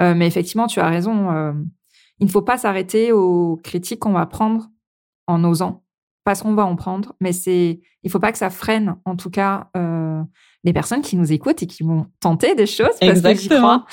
[0.00, 1.54] Mais effectivement, tu as raison.
[2.18, 4.68] Il ne faut pas s'arrêter aux critiques qu'on va prendre
[5.28, 5.84] en osant,
[6.24, 9.30] parce qu'on va en prendre, mais c'est, il faut pas que ça freine, en tout
[9.30, 9.70] cas,
[10.64, 13.34] les personnes qui nous écoutent et qui vont tenter des choses parce Exactement.
[13.36, 13.84] que j'y crois.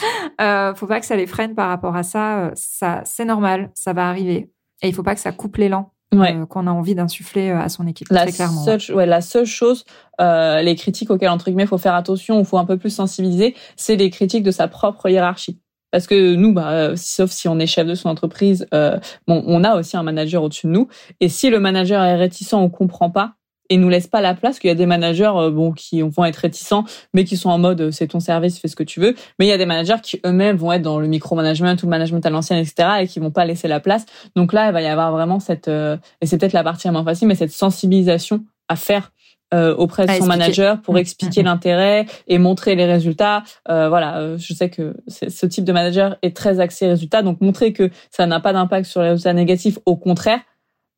[0.41, 2.39] Euh, faut pas que ça les freine par rapport à ça.
[2.45, 4.51] Euh, Ça, c'est normal, ça va arriver.
[4.81, 6.33] Et il faut pas que ça coupe l'élan Ouais.
[6.35, 8.07] euh, qu'on a envie d'insuffler à son équipe.
[8.09, 8.63] La très clairement.
[8.63, 9.85] seule, ouais, la seule chose,
[10.21, 13.55] euh, les critiques auxquelles entre guillemets faut faire attention, ou faut un peu plus sensibiliser,
[13.75, 15.59] c'est les critiques de sa propre hiérarchie.
[15.91, 19.63] Parce que nous, bah, euh, sauf si on est chef de son entreprise, bon, on
[19.63, 20.87] a aussi un manager au-dessus de nous.
[21.19, 23.33] Et si le manager est réticent ou comprend pas
[23.69, 26.25] et nous laisse pas la place, qu'il y a des managers, euh, bon, qui vont
[26.25, 28.99] être réticents, mais qui sont en mode euh, c'est ton service, fais ce que tu
[28.99, 29.15] veux.
[29.37, 31.89] Mais il y a des managers qui eux-mêmes vont être dans le micromanagement ou le
[31.89, 34.05] management à l'ancienne, etc., et qui vont pas laisser la place.
[34.35, 36.93] Donc là, il va y avoir vraiment cette, euh, et c'est peut-être la partie la
[36.93, 39.11] moins facile, mais cette sensibilisation à faire
[39.51, 40.37] euh, auprès de À son expliquer.
[40.37, 43.43] manager pour Mmh, expliquer mmh, l'intérêt et montrer les résultats.
[43.67, 47.41] Euh, voilà, euh, je sais que ce type de manager est très axé résultats, donc
[47.41, 50.39] montrer que ça n'a pas d'impact sur les résultats négatifs, au contraire.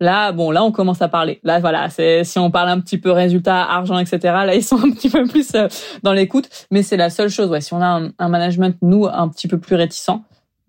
[0.02, 1.40] Là, bon, là, on commence à parler.
[1.44, 4.20] Là, voilà, c'est si on parle un petit peu résultats, argent, etc.
[4.24, 5.68] Là, ils sont un petit peu plus euh,
[6.02, 7.52] dans l'écoute, mais c'est la seule chose.
[7.52, 10.20] Ouais, si on a un, management nous un petit peu plus réticent,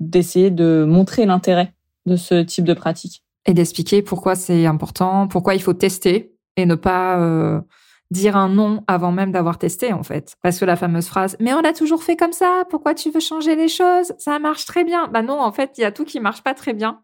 [0.01, 1.72] d'essayer de montrer l'intérêt
[2.05, 3.24] de ce type de pratique.
[3.47, 7.59] Et d'expliquer pourquoi c'est important, pourquoi il faut tester et ne pas euh,
[8.11, 10.37] dire un non avant même d'avoir testé en fait.
[10.43, 13.20] Parce que la fameuse phrase "Mais on a toujours fait comme ça, pourquoi tu veux
[13.20, 14.12] changer les choses?
[14.18, 16.55] Ça marche très bien." Bah non, en fait, il y a tout qui marche pas
[16.55, 17.01] très bien.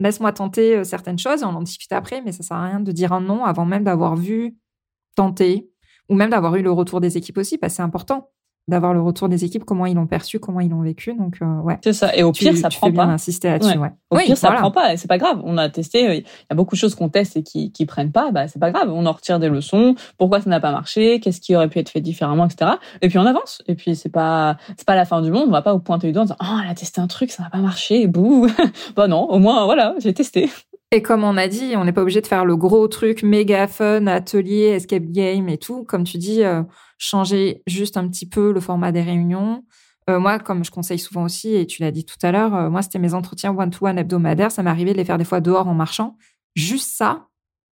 [0.00, 2.80] Laisse-moi tenter euh, certaines choses et on en discute après, mais ça sert à rien
[2.80, 4.56] de dire un non avant même d'avoir vu,
[5.14, 5.70] tenté
[6.08, 8.30] ou même d'avoir eu le retour des équipes aussi parce que c'est important
[8.68, 11.14] d'avoir le retour des équipes, comment ils l'ont perçu, comment ils l'ont vécu.
[11.14, 11.78] Donc euh, ouais.
[11.84, 12.14] C'est ça.
[12.16, 13.12] Et au pire, Tu- ça tu prend fais bien pas.
[13.12, 13.90] insister là-dessus, ouais.
[14.10, 14.60] Au Oui, pire, ça voilà.
[14.60, 15.40] prend pas, et c'est pas grave.
[15.44, 18.12] On a testé, il y a beaucoup de choses qu'on teste et qui qui prennent
[18.12, 18.90] pas, bah c'est pas grave.
[18.92, 19.94] On en retire des leçons.
[20.18, 21.20] Pourquoi ça n'a pas marché?
[21.20, 22.72] Qu'est-ce qui aurait pu être fait différemment, etc.
[23.02, 23.62] Et puis on avance.
[23.68, 25.44] Et puis c'est pas c'est pas la fin du monde.
[25.48, 27.30] On va pas vous pointer du doigt en disant oh elle a testé un truc,
[27.30, 28.46] ça n'a pas marché, bouh.
[28.96, 30.50] bah non, au moins voilà, j'ai testé.
[30.92, 33.66] Et comme on a dit, on n'est pas obligé de faire le gros truc méga
[33.66, 35.84] fun, atelier, escape game et tout.
[35.84, 36.62] Comme tu dis, euh,
[36.96, 39.64] changer juste un petit peu le format des réunions.
[40.08, 42.70] Euh, moi, comme je conseille souvent aussi, et tu l'as dit tout à l'heure, euh,
[42.70, 44.52] moi, c'était mes entretiens one-to-one hebdomadaires.
[44.52, 46.16] Ça m'arrivait de les faire des fois dehors en marchant.
[46.54, 47.26] Juste ça,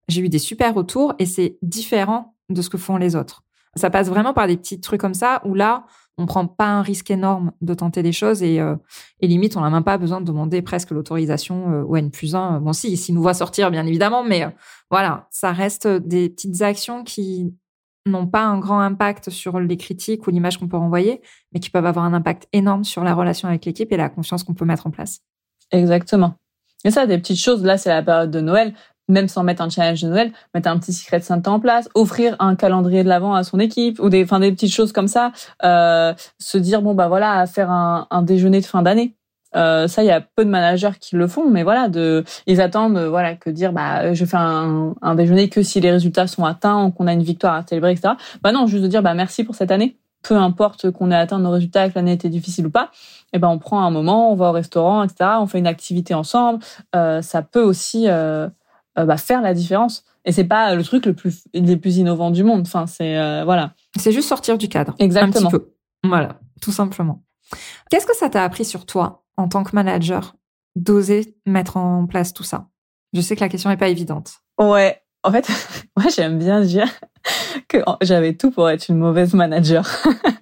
[0.06, 3.42] j'ai eu des super retours et c'est différent de ce que font les autres.
[3.74, 5.84] Ça passe vraiment par des petits trucs comme ça où là,
[6.20, 8.76] on prend pas un risque énorme de tenter des choses et, euh,
[9.22, 12.60] limite, on n'a même pas besoin de demander presque l'autorisation euh, au N plus 1.
[12.60, 14.50] Bon, si, s'il nous voit sortir, bien évidemment, mais euh,
[14.90, 17.54] voilà, ça reste des petites actions qui
[18.04, 21.70] n'ont pas un grand impact sur les critiques ou l'image qu'on peut renvoyer, mais qui
[21.70, 24.66] peuvent avoir un impact énorme sur la relation avec l'équipe et la confiance qu'on peut
[24.66, 25.20] mettre en place.
[25.70, 26.34] Exactement.
[26.84, 28.74] Et ça, des petites choses, là, c'est la période de Noël
[29.10, 31.88] même sans mettre un challenge de Noël, mettre un petit secret de Santa en place,
[31.94, 35.08] offrir un calendrier de l'avant à son équipe ou des, enfin des petites choses comme
[35.08, 35.32] ça,
[35.64, 39.14] euh, se dire bon bah voilà, faire un, un déjeuner de fin d'année.
[39.56, 41.88] Euh, ça, il y a peu de managers qui le font, mais voilà,
[42.46, 46.26] ils attendent, voilà, que dire, bah, je fais un, un déjeuner que si les résultats
[46.26, 48.14] sont atteints, qu'on a une victoire à célébrer, etc.
[48.42, 49.96] Bah non, juste de dire, bah merci pour cette année.
[50.22, 52.90] Peu importe qu'on ait atteint nos résultats, que l'année était difficile ou pas,
[53.32, 55.30] eh ben on prend un moment, on va au restaurant, etc.
[55.40, 56.62] On fait une activité ensemble.
[56.94, 58.48] Euh, ça peut aussi euh,
[59.00, 60.04] euh, bah, faire la différence.
[60.24, 62.62] Et c'est pas le truc le plus les plus innovant du monde.
[62.62, 63.74] Enfin, c'est euh, voilà.
[63.98, 64.94] C'est juste sortir du cadre.
[64.98, 65.48] Exactement.
[65.48, 65.72] Un petit peu.
[66.04, 67.22] Voilà, tout simplement.
[67.90, 70.36] Qu'est-ce que ça t'a appris sur toi en tant que manager
[70.76, 72.68] d'oser mettre en place tout ça?
[73.12, 74.34] Je sais que la question n'est pas évidente.
[74.58, 75.00] Ouais.
[75.22, 75.48] En fait,
[75.96, 76.88] moi j'aime bien dire
[77.68, 79.86] que j'avais tout pour être une mauvaise manager.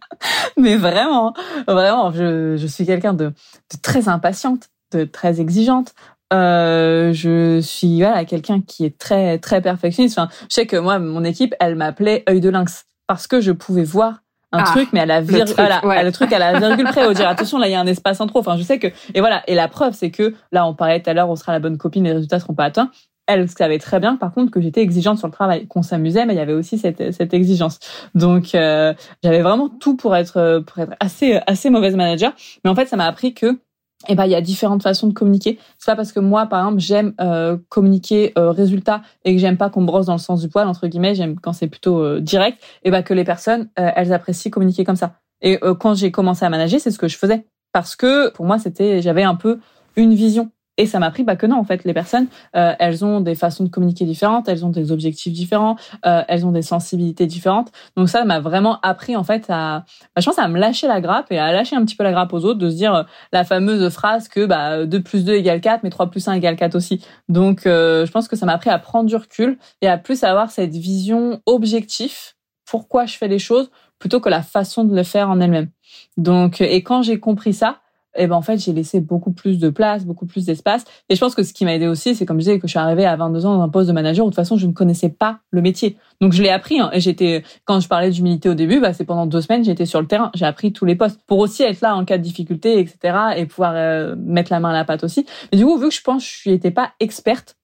[0.56, 1.34] Mais vraiment,
[1.66, 5.94] vraiment, je, je suis quelqu'un de, de très impatiente, de très exigeante,
[6.32, 10.18] euh, je suis voilà quelqu'un qui est très très perfectionniste.
[10.18, 13.52] Enfin, je sais que moi, mon équipe, elle m'appelait œil de lynx parce que je
[13.52, 14.22] pouvais voir
[14.52, 17.28] un ah, truc, mais à la virgule, le truc à la virgule près, au dire
[17.28, 18.38] attention, là il y a un espace en trop.
[18.40, 19.42] Enfin, je sais que et voilà.
[19.46, 21.78] Et la preuve, c'est que là, on parlait tout à l'heure, on sera la bonne
[21.78, 22.90] copine, les résultats seront pas atteints.
[23.26, 26.32] Elle savait très bien, par contre, que j'étais exigeante sur le travail, qu'on s'amusait, mais
[26.32, 27.78] il y avait aussi cette, cette exigence.
[28.14, 32.32] Donc, euh, j'avais vraiment tout pour être pour être assez assez mauvaise manager.
[32.64, 33.58] Mais en fait, ça m'a appris que
[34.06, 35.58] eh ben il y a différentes façons de communiquer.
[35.78, 39.56] C'est pas parce que moi par exemple j'aime euh, communiquer euh, résultat et que j'aime
[39.56, 42.20] pas qu'on brosse dans le sens du poil entre guillemets, j'aime quand c'est plutôt euh,
[42.20, 45.14] direct, et eh ben que les personnes euh, elles apprécient communiquer comme ça.
[45.40, 48.58] Et quand j'ai commencé à manager, c'est ce que je faisais parce que pour moi
[48.58, 49.60] c'était j'avais un peu
[49.94, 53.04] une vision et ça m'a pris bah, que non, en fait, les personnes, euh, elles
[53.04, 55.76] ont des façons de communiquer différentes, elles ont des objectifs différents,
[56.06, 57.72] euh, elles ont des sensibilités différentes.
[57.96, 61.00] Donc ça m'a vraiment appris, en fait, à, bah, je pense, à me lâcher la
[61.00, 63.02] grappe et à lâcher un petit peu la grappe aux autres, de se dire euh,
[63.32, 66.56] la fameuse phrase que bah, 2 plus 2 égale 4, mais 3 plus 1 égale
[66.56, 67.04] 4 aussi.
[67.28, 70.50] Donc je pense que ça m'a appris à prendre du recul et à plus avoir
[70.50, 72.34] cette vision objective,
[72.70, 75.70] pourquoi je fais les choses, plutôt que la façon de le faire en elle-même.
[76.16, 77.80] Donc, et quand j'ai compris ça,
[78.16, 80.84] et ben en fait j'ai laissé beaucoup plus de place, beaucoup plus d'espace.
[81.08, 82.70] Et je pense que ce qui m'a aidé aussi, c'est comme je disais que je
[82.70, 84.66] suis arrivée à 22 ans dans un poste de manager où de toute façon je
[84.66, 85.96] ne connaissais pas le métier.
[86.20, 86.80] Donc je l'ai appris.
[86.80, 89.86] Hein, et j'étais quand je parlais d'humilité au début, bah, c'est pendant deux semaines j'étais
[89.86, 92.22] sur le terrain, j'ai appris tous les postes pour aussi être là en cas de
[92.22, 93.18] difficulté, etc.
[93.36, 95.26] Et pouvoir euh, mettre la main à la pâte aussi.
[95.52, 97.56] Mais du coup vu que je pense que je n'étais pas experte,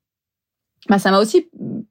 [0.89, 1.49] bah ça m'a aussi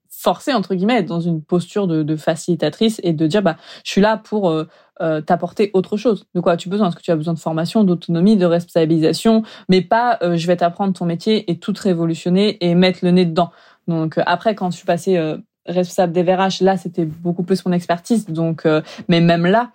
[0.09, 3.91] forcé entre guillemets être dans une posture de, de facilitatrice et de dire bah je
[3.91, 4.67] suis là pour euh,
[5.01, 6.27] euh, t'apporter autre chose.
[6.35, 6.89] De quoi as-tu besoin?
[6.89, 10.55] Est-ce que tu as besoin de formation, d'autonomie, de responsabilisation, mais pas euh, je vais
[10.55, 13.51] t'apprendre ton métier et tout révolutionner et mettre le nez dedans.
[13.87, 15.19] Donc euh, après, quand je suis passée
[15.65, 18.27] responsable des VRH, là c'était beaucoup plus mon expertise.
[18.27, 18.67] Donc,
[19.07, 19.71] mais même là,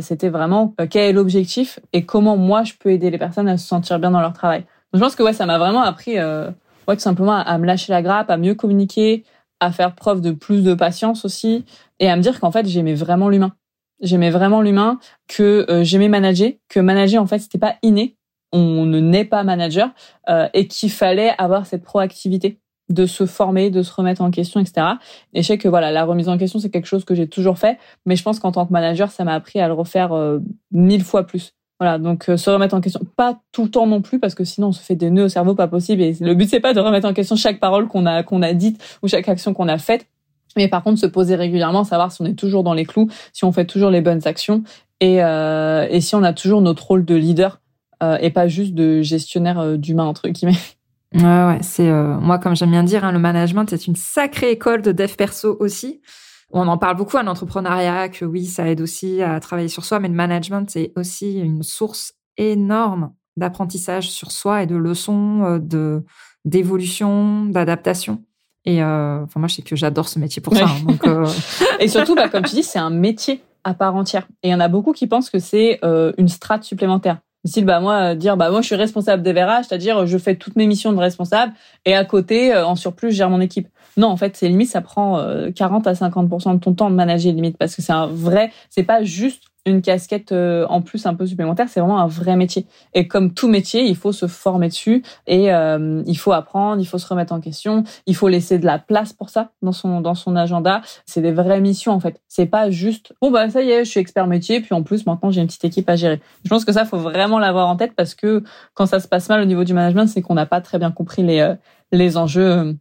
[0.00, 3.66] c'était vraiment quel est l'objectif et comment moi je peux aider les personnes à se
[3.66, 4.60] sentir bien dans leur travail.
[4.92, 7.66] Donc, je pense que ouais, ça m'a vraiment appris, ouais, tout simplement à, à me
[7.66, 9.24] lâcher la grappe, à mieux communiquer,
[9.60, 11.64] à faire preuve de plus de patience aussi
[12.00, 13.52] et à me dire qu'en fait j'aimais vraiment l'humain
[14.00, 18.16] J'aimais vraiment l'humain, que euh, j'aimais manager, que manager en fait c'était pas inné,
[18.52, 19.90] on ne naît pas manager,
[20.28, 24.60] euh, et qu'il fallait avoir cette proactivité de se former, de se remettre en question,
[24.60, 24.86] etc.
[25.34, 27.58] Et je sais que voilà, la remise en question c'est quelque chose que j'ai toujours
[27.58, 30.38] fait, mais je pense qu'en tant que manager ça m'a appris à le refaire euh,
[30.70, 31.54] mille fois plus.
[31.80, 34.68] Voilà, donc se remettre en question, pas tout le temps non plus parce que sinon
[34.68, 36.02] on se fait des nœuds au cerveau pas possible.
[36.02, 38.52] Et le but c'est pas de remettre en question chaque parole qu'on a qu'on a
[38.52, 40.06] dite ou chaque action qu'on a faite,
[40.56, 43.44] mais par contre, se poser régulièrement, savoir si on est toujours dans les clous, si
[43.44, 44.62] on fait toujours les bonnes actions
[45.00, 47.60] et, euh, si on a toujours notre rôle de leader
[48.02, 50.58] euh, et pas juste de gestionnaire euh, d'humain entre guillemets.
[51.14, 54.82] Ouais, ouais, c'est moi comme j'aime bien dire, hein, le management c'est une sacrée école
[54.82, 56.02] de dev perso aussi.
[56.52, 60.00] On en parle beaucoup à l'entrepreneuriat, que oui, ça aide aussi à travailler sur soi,
[60.00, 66.04] mais le management c'est aussi une source énorme d'apprentissage sur soi et de leçons, de
[66.44, 68.22] d'évolution, d'adaptation.
[68.64, 70.64] Et euh, enfin, moi, je sais que j'adore ce métier pour ça.
[70.64, 71.26] Hein, donc, euh...
[71.80, 74.26] et surtout, bah, comme tu dis, c'est un métier à part entière.
[74.42, 77.18] Et il y en a beaucoup qui pensent que c'est euh, une strate supplémentaire.
[77.44, 80.56] Style, bah moi, dire, bah moi je suis responsable des VRH, c'est-à-dire je fais toutes
[80.56, 81.54] mes missions de responsable
[81.86, 83.68] et à côté, en surplus, je gère mon équipe.
[83.96, 87.32] Non, en fait, c'est limite, ça prend 40 à 50% de ton temps de manager
[87.32, 91.14] limite parce que c'est un vrai, c'est pas juste une casquette euh, en plus un
[91.14, 92.66] peu supplémentaire, c'est vraiment un vrai métier.
[92.94, 96.86] Et comme tout métier, il faut se former dessus et euh, il faut apprendre, il
[96.86, 100.00] faut se remettre en question, il faut laisser de la place pour ça dans son
[100.00, 100.82] dans son agenda.
[101.06, 102.20] C'est des vraies missions en fait.
[102.28, 105.06] C'est pas juste bon bah ça y est, je suis expert métier puis en plus
[105.06, 106.20] maintenant j'ai une petite équipe à gérer.
[106.44, 108.42] Je pense que ça faut vraiment l'avoir en tête parce que
[108.74, 110.90] quand ça se passe mal au niveau du management, c'est qu'on n'a pas très bien
[110.90, 111.54] compris les euh,
[111.92, 112.76] les enjeux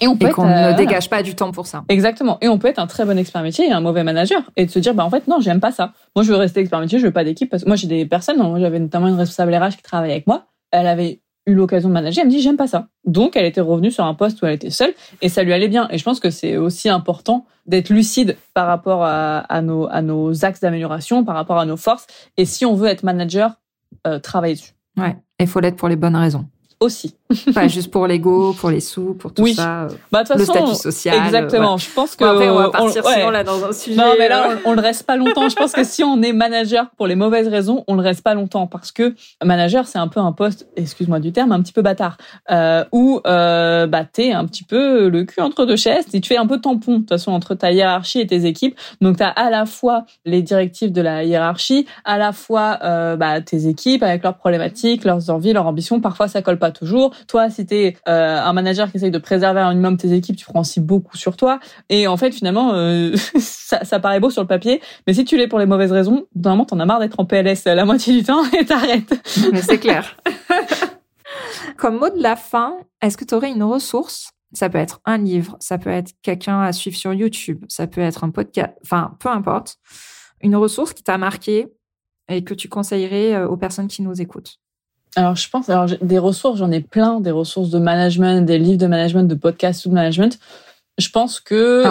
[0.00, 1.84] et on peut qu'on ne euh, dégage pas du temps pour ça.
[1.88, 2.38] Exactement.
[2.40, 4.70] Et on peut être un très bon expert métier et un mauvais manager et de
[4.70, 5.92] se dire bah en fait non j'aime pas ça.
[6.14, 8.04] Moi je veux rester expert métier, je veux pas d'équipe parce que moi j'ai des
[8.06, 8.38] personnes.
[8.38, 10.46] Moi j'avais notamment une responsable RH qui travaillait avec moi.
[10.70, 12.22] Elle avait eu l'occasion de manager.
[12.22, 12.88] Elle me dit j'aime pas ça.
[13.04, 15.68] Donc elle était revenue sur un poste où elle était seule et ça lui allait
[15.68, 15.88] bien.
[15.90, 20.02] Et je pense que c'est aussi important d'être lucide par rapport à, à, nos à
[20.02, 22.06] nos axes d'amélioration, par rapport à nos forces.
[22.36, 23.52] Et si on veut être manager,
[24.06, 24.72] euh, travailler dessus.
[24.96, 25.16] Ouais.
[25.38, 26.46] Il faut l'être pour les bonnes raisons
[26.80, 27.14] aussi.
[27.54, 29.82] Pas juste pour l'ego, pour les sous, pour tout ça.
[29.82, 31.16] Euh, bah, de le statut social.
[31.24, 31.76] Exactement.
[31.76, 32.24] Je pense que.
[32.24, 33.96] après, on va partir on, là dans un sujet.
[33.96, 34.56] Non, mais là, euh.
[34.64, 35.48] on, on, le reste pas longtemps.
[35.48, 38.34] Je pense que si on est manager pour les mauvaises raisons, on le reste pas
[38.34, 41.82] longtemps parce que manager, c'est un peu un poste, excuse-moi du terme, un petit peu
[41.82, 42.16] bâtard,
[42.50, 46.28] euh, où euh, bah t'es un petit peu le cul entre deux chaises et tu
[46.28, 48.78] fais un peu tampon de toute façon entre ta hiérarchie et tes équipes.
[49.00, 53.40] Donc t'as à la fois les directives de la hiérarchie, à la fois euh, bah,
[53.40, 56.00] tes équipes avec leurs problématiques, leurs envies, leurs ambitions.
[56.00, 57.12] Parfois ça colle pas toujours.
[57.28, 60.44] Toi, si t'es euh, un manager qui essaye de préserver un minimum tes équipes, tu
[60.44, 61.60] prends aussi beaucoup sur toi.
[61.88, 65.36] Et en fait, finalement, euh, ça, ça, paraît beau sur le papier, mais si tu
[65.36, 68.22] l'es pour les mauvaises raisons, d'un t'en as marre d'être en PLS la moitié du
[68.22, 69.14] temps et t'arrêtes.
[69.26, 70.16] c'est clair.
[71.76, 74.30] Comme mot de la fin, est-ce que tu aurais une ressource?
[74.52, 78.00] Ça peut être un livre, ça peut être quelqu'un à suivre sur YouTube, ça peut
[78.00, 79.76] être un podcast, enfin, peu importe.
[80.40, 81.66] Une ressource qui t'a marqué
[82.28, 84.58] et que tu conseillerais euh, aux personnes qui nous écoutent?
[85.16, 88.78] Alors, je pense, alors, des ressources, j'en ai plein, des ressources de management, des livres
[88.78, 90.38] de management, de podcasts de management.
[90.98, 91.84] Je pense que.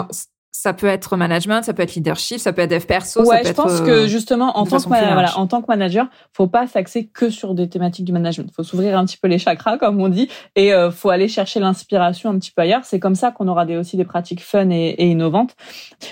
[0.66, 3.24] Ça peut être management, ça peut être leadership, ça peut être dev perso.
[3.24, 6.08] Ouais, ça je pense que euh, justement, en tant que, voilà, en tant que manager,
[6.34, 8.50] faut pas s'axer que sur des thématiques du management.
[8.52, 11.60] Faut s'ouvrir un petit peu les chakras, comme on dit, et euh, faut aller chercher
[11.60, 12.84] l'inspiration un petit peu ailleurs.
[12.84, 15.56] C'est comme ça qu'on aura des, aussi des pratiques fun et, et, innovantes.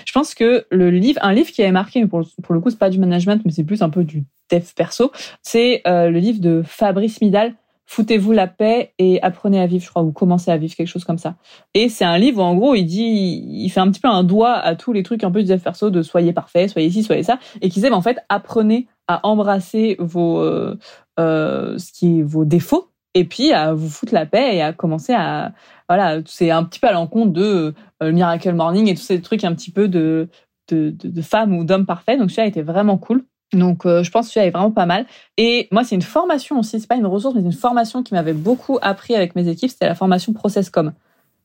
[0.06, 2.78] Je pense que le livre, un livre qui avait marqué, pour, pour le coup, c'est
[2.78, 5.10] pas du management, mais c'est plus un peu du dev perso,
[5.42, 7.54] c'est euh, le livre de Fabrice Midal,
[7.86, 11.04] Foutez-vous la paix et apprenez à vivre, je crois, ou commencez à vivre, quelque chose
[11.04, 11.36] comme ça.
[11.74, 14.24] Et c'est un livre où, en gros, il dit, il fait un petit peu un
[14.24, 17.22] doigt à tous les trucs un peu du perso de soyez parfait, soyez ci, soyez
[17.22, 20.78] ça, et qui dit, en fait, apprenez à embrasser vos, euh,
[21.20, 25.12] euh, ce qui vos défauts, et puis à vous foutre la paix et à commencer
[25.14, 25.52] à,
[25.88, 29.44] voilà, c'est un petit peu à l'encontre de euh, Miracle Morning et tous ces trucs
[29.44, 30.28] un petit peu de,
[30.68, 32.18] de, de, femmes ou d'hommes parfaits.
[32.18, 33.24] Donc, a été vraiment cool.
[33.52, 35.06] Donc, euh, je pense que celui-là est vraiment pas mal.
[35.36, 36.80] Et moi, c'est une formation aussi.
[36.80, 39.70] C'est pas une ressource, mais une formation qui m'avait beaucoup appris avec mes équipes.
[39.70, 40.92] C'était la formation Processcom.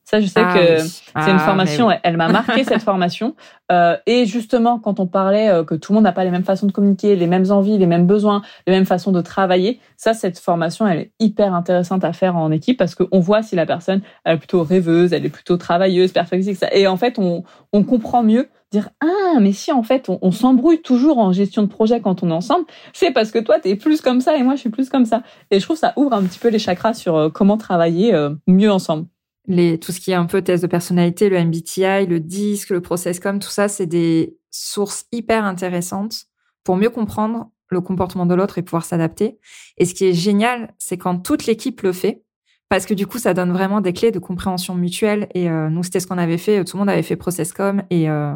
[0.04, 1.88] Ça, je sais ah que c'est une ah, formation.
[2.02, 3.36] Elle m'a marqué cette formation.
[3.70, 6.42] Euh, et justement, quand on parlait euh, que tout le monde n'a pas les mêmes
[6.42, 10.12] façons de communiquer, les mêmes envies, les mêmes besoins, les mêmes façons de travailler, ça,
[10.12, 13.66] cette formation, elle est hyper intéressante à faire en équipe parce qu'on voit si la
[13.66, 16.66] personne elle est plutôt rêveuse, elle est plutôt travailleuse, perfectionniste.
[16.72, 20.80] Et en fait, on, on comprend mieux dire ah mais si en fait on, s'embrouille
[20.80, 23.74] toujours en gestion de projet quand on est ensemble, c'est parce que toi tu es
[23.74, 25.22] plus comme ça et moi je suis plus comme ça.
[25.50, 28.70] Et je trouve ça ouvre un petit peu les chakras sur euh, comment travailler mieux
[28.70, 29.06] ensemble.
[29.46, 32.80] Les, tout ce qui est un peu test de personnalité, le MBTI, le DISC, le
[32.80, 36.26] process comme tout ça, c'est des sources hyper intéressantes
[36.64, 39.38] pour mieux comprendre le comportement de l'autre et pouvoir s'adapter.
[39.78, 42.22] Et ce qui est génial, c'est quand toute l'équipe le fait,
[42.68, 45.28] parce que du coup, ça donne vraiment des clés de compréhension mutuelle.
[45.34, 46.64] Et euh, nous, c'était ce qu'on avait fait.
[46.64, 48.34] Tout le monde avait fait Processcom et euh,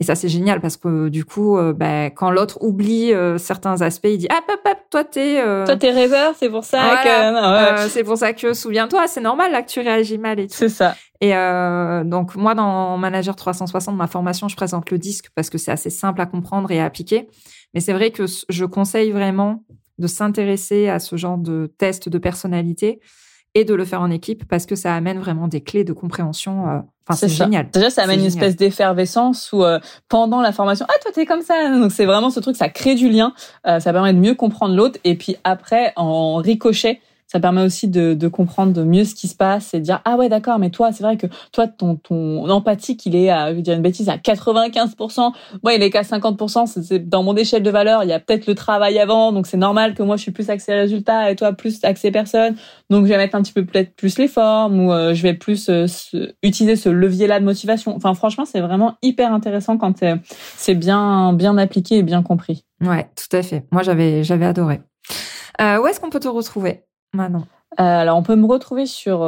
[0.00, 4.08] et ça c'est génial parce que du coup, euh, bah, quand l'autre oublie certains aspects,
[4.08, 8.04] il dit ah hop hop, toi t'es toi t'es rêveur, c'est pour ça que c'est
[8.04, 10.54] pour ça que souviens-toi, c'est normal là que tu réagis mal et tout.
[10.56, 10.96] C'est ça.
[11.20, 11.32] Et
[12.04, 15.90] donc moi dans Manager 360, ma formation, je présente le disque parce que c'est assez
[15.90, 17.28] simple à comprendre et à appliquer.
[17.74, 19.64] Mais c'est vrai que je conseille vraiment
[19.98, 23.00] de s'intéresser à ce genre de test de personnalité
[23.58, 26.68] et de le faire en équipe parce que ça amène vraiment des clés de compréhension.
[26.68, 26.78] Euh,
[27.08, 27.68] enfin, c'est génial.
[27.72, 31.42] Déjà, ça amène une espèce d'effervescence où euh, pendant la formation, ah toi t'es comme
[31.42, 31.68] ça.
[31.70, 33.32] Donc c'est vraiment ce truc, ça crée du lien,
[33.66, 37.88] euh, ça permet de mieux comprendre l'autre et puis après en ricochet, ça permet aussi
[37.88, 40.70] de, de, comprendre mieux ce qui se passe et de dire ah ouais d'accord mais
[40.70, 43.82] toi c'est vrai que toi ton ton empathique il est à je vais dire une
[43.82, 48.10] bêtise à 95% moi il est qu'à 50% c'est dans mon échelle de valeur il
[48.10, 50.74] y a peut-être le travail avant donc c'est normal que moi je suis plus axé
[50.74, 52.56] résultat et toi plus axé personne
[52.90, 55.34] donc je vais mettre un petit peu peut-être plus les formes ou euh, je vais
[55.34, 55.86] plus euh,
[56.42, 57.94] utiliser ce levier là de motivation.
[57.94, 60.16] Enfin franchement c'est vraiment hyper intéressant quand euh,
[60.56, 62.64] c'est bien bien appliqué et bien compris.
[62.80, 63.64] Ouais tout à fait.
[63.70, 64.80] Moi j'avais j'avais adoré.
[65.60, 66.84] Où est-ce qu'on peut te retrouver,
[67.14, 67.44] Manon
[67.76, 69.18] alors, on peut me retrouver sur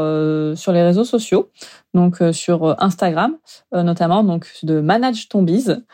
[0.56, 1.50] sur les réseaux sociaux,
[1.92, 3.36] donc sur Instagram
[3.72, 5.84] notamment, donc de Manage ton bise.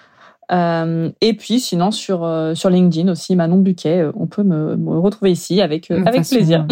[0.50, 5.60] et puis sinon sur sur LinkedIn aussi Manon Buquet, on peut me, me retrouver ici
[5.60, 6.66] avec avec plaisir.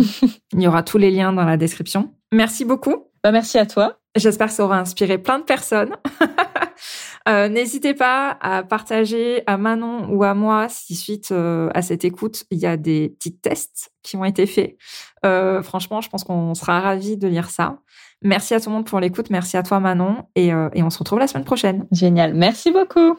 [0.53, 2.11] il y aura tous les liens dans la description.
[2.33, 3.09] Merci beaucoup.
[3.23, 3.99] Bah, merci à toi.
[4.17, 5.97] J'espère que ça aura inspiré plein de personnes.
[7.29, 12.05] euh, N'hésitez pas à partager à Manon ou à moi si suite euh, à cette
[12.05, 14.77] écoute, il y a des petits tests qui ont été faits.
[15.27, 17.79] Euh, franchement, je pense qu'on sera ravis de lire ça.
[18.23, 19.31] Merci à tout le monde pour l'écoute.
[19.31, 20.25] Merci à toi Manon.
[20.37, 21.87] Et, et on se retrouve la semaine prochaine.
[21.91, 22.35] Génial.
[22.35, 23.19] Merci beaucoup.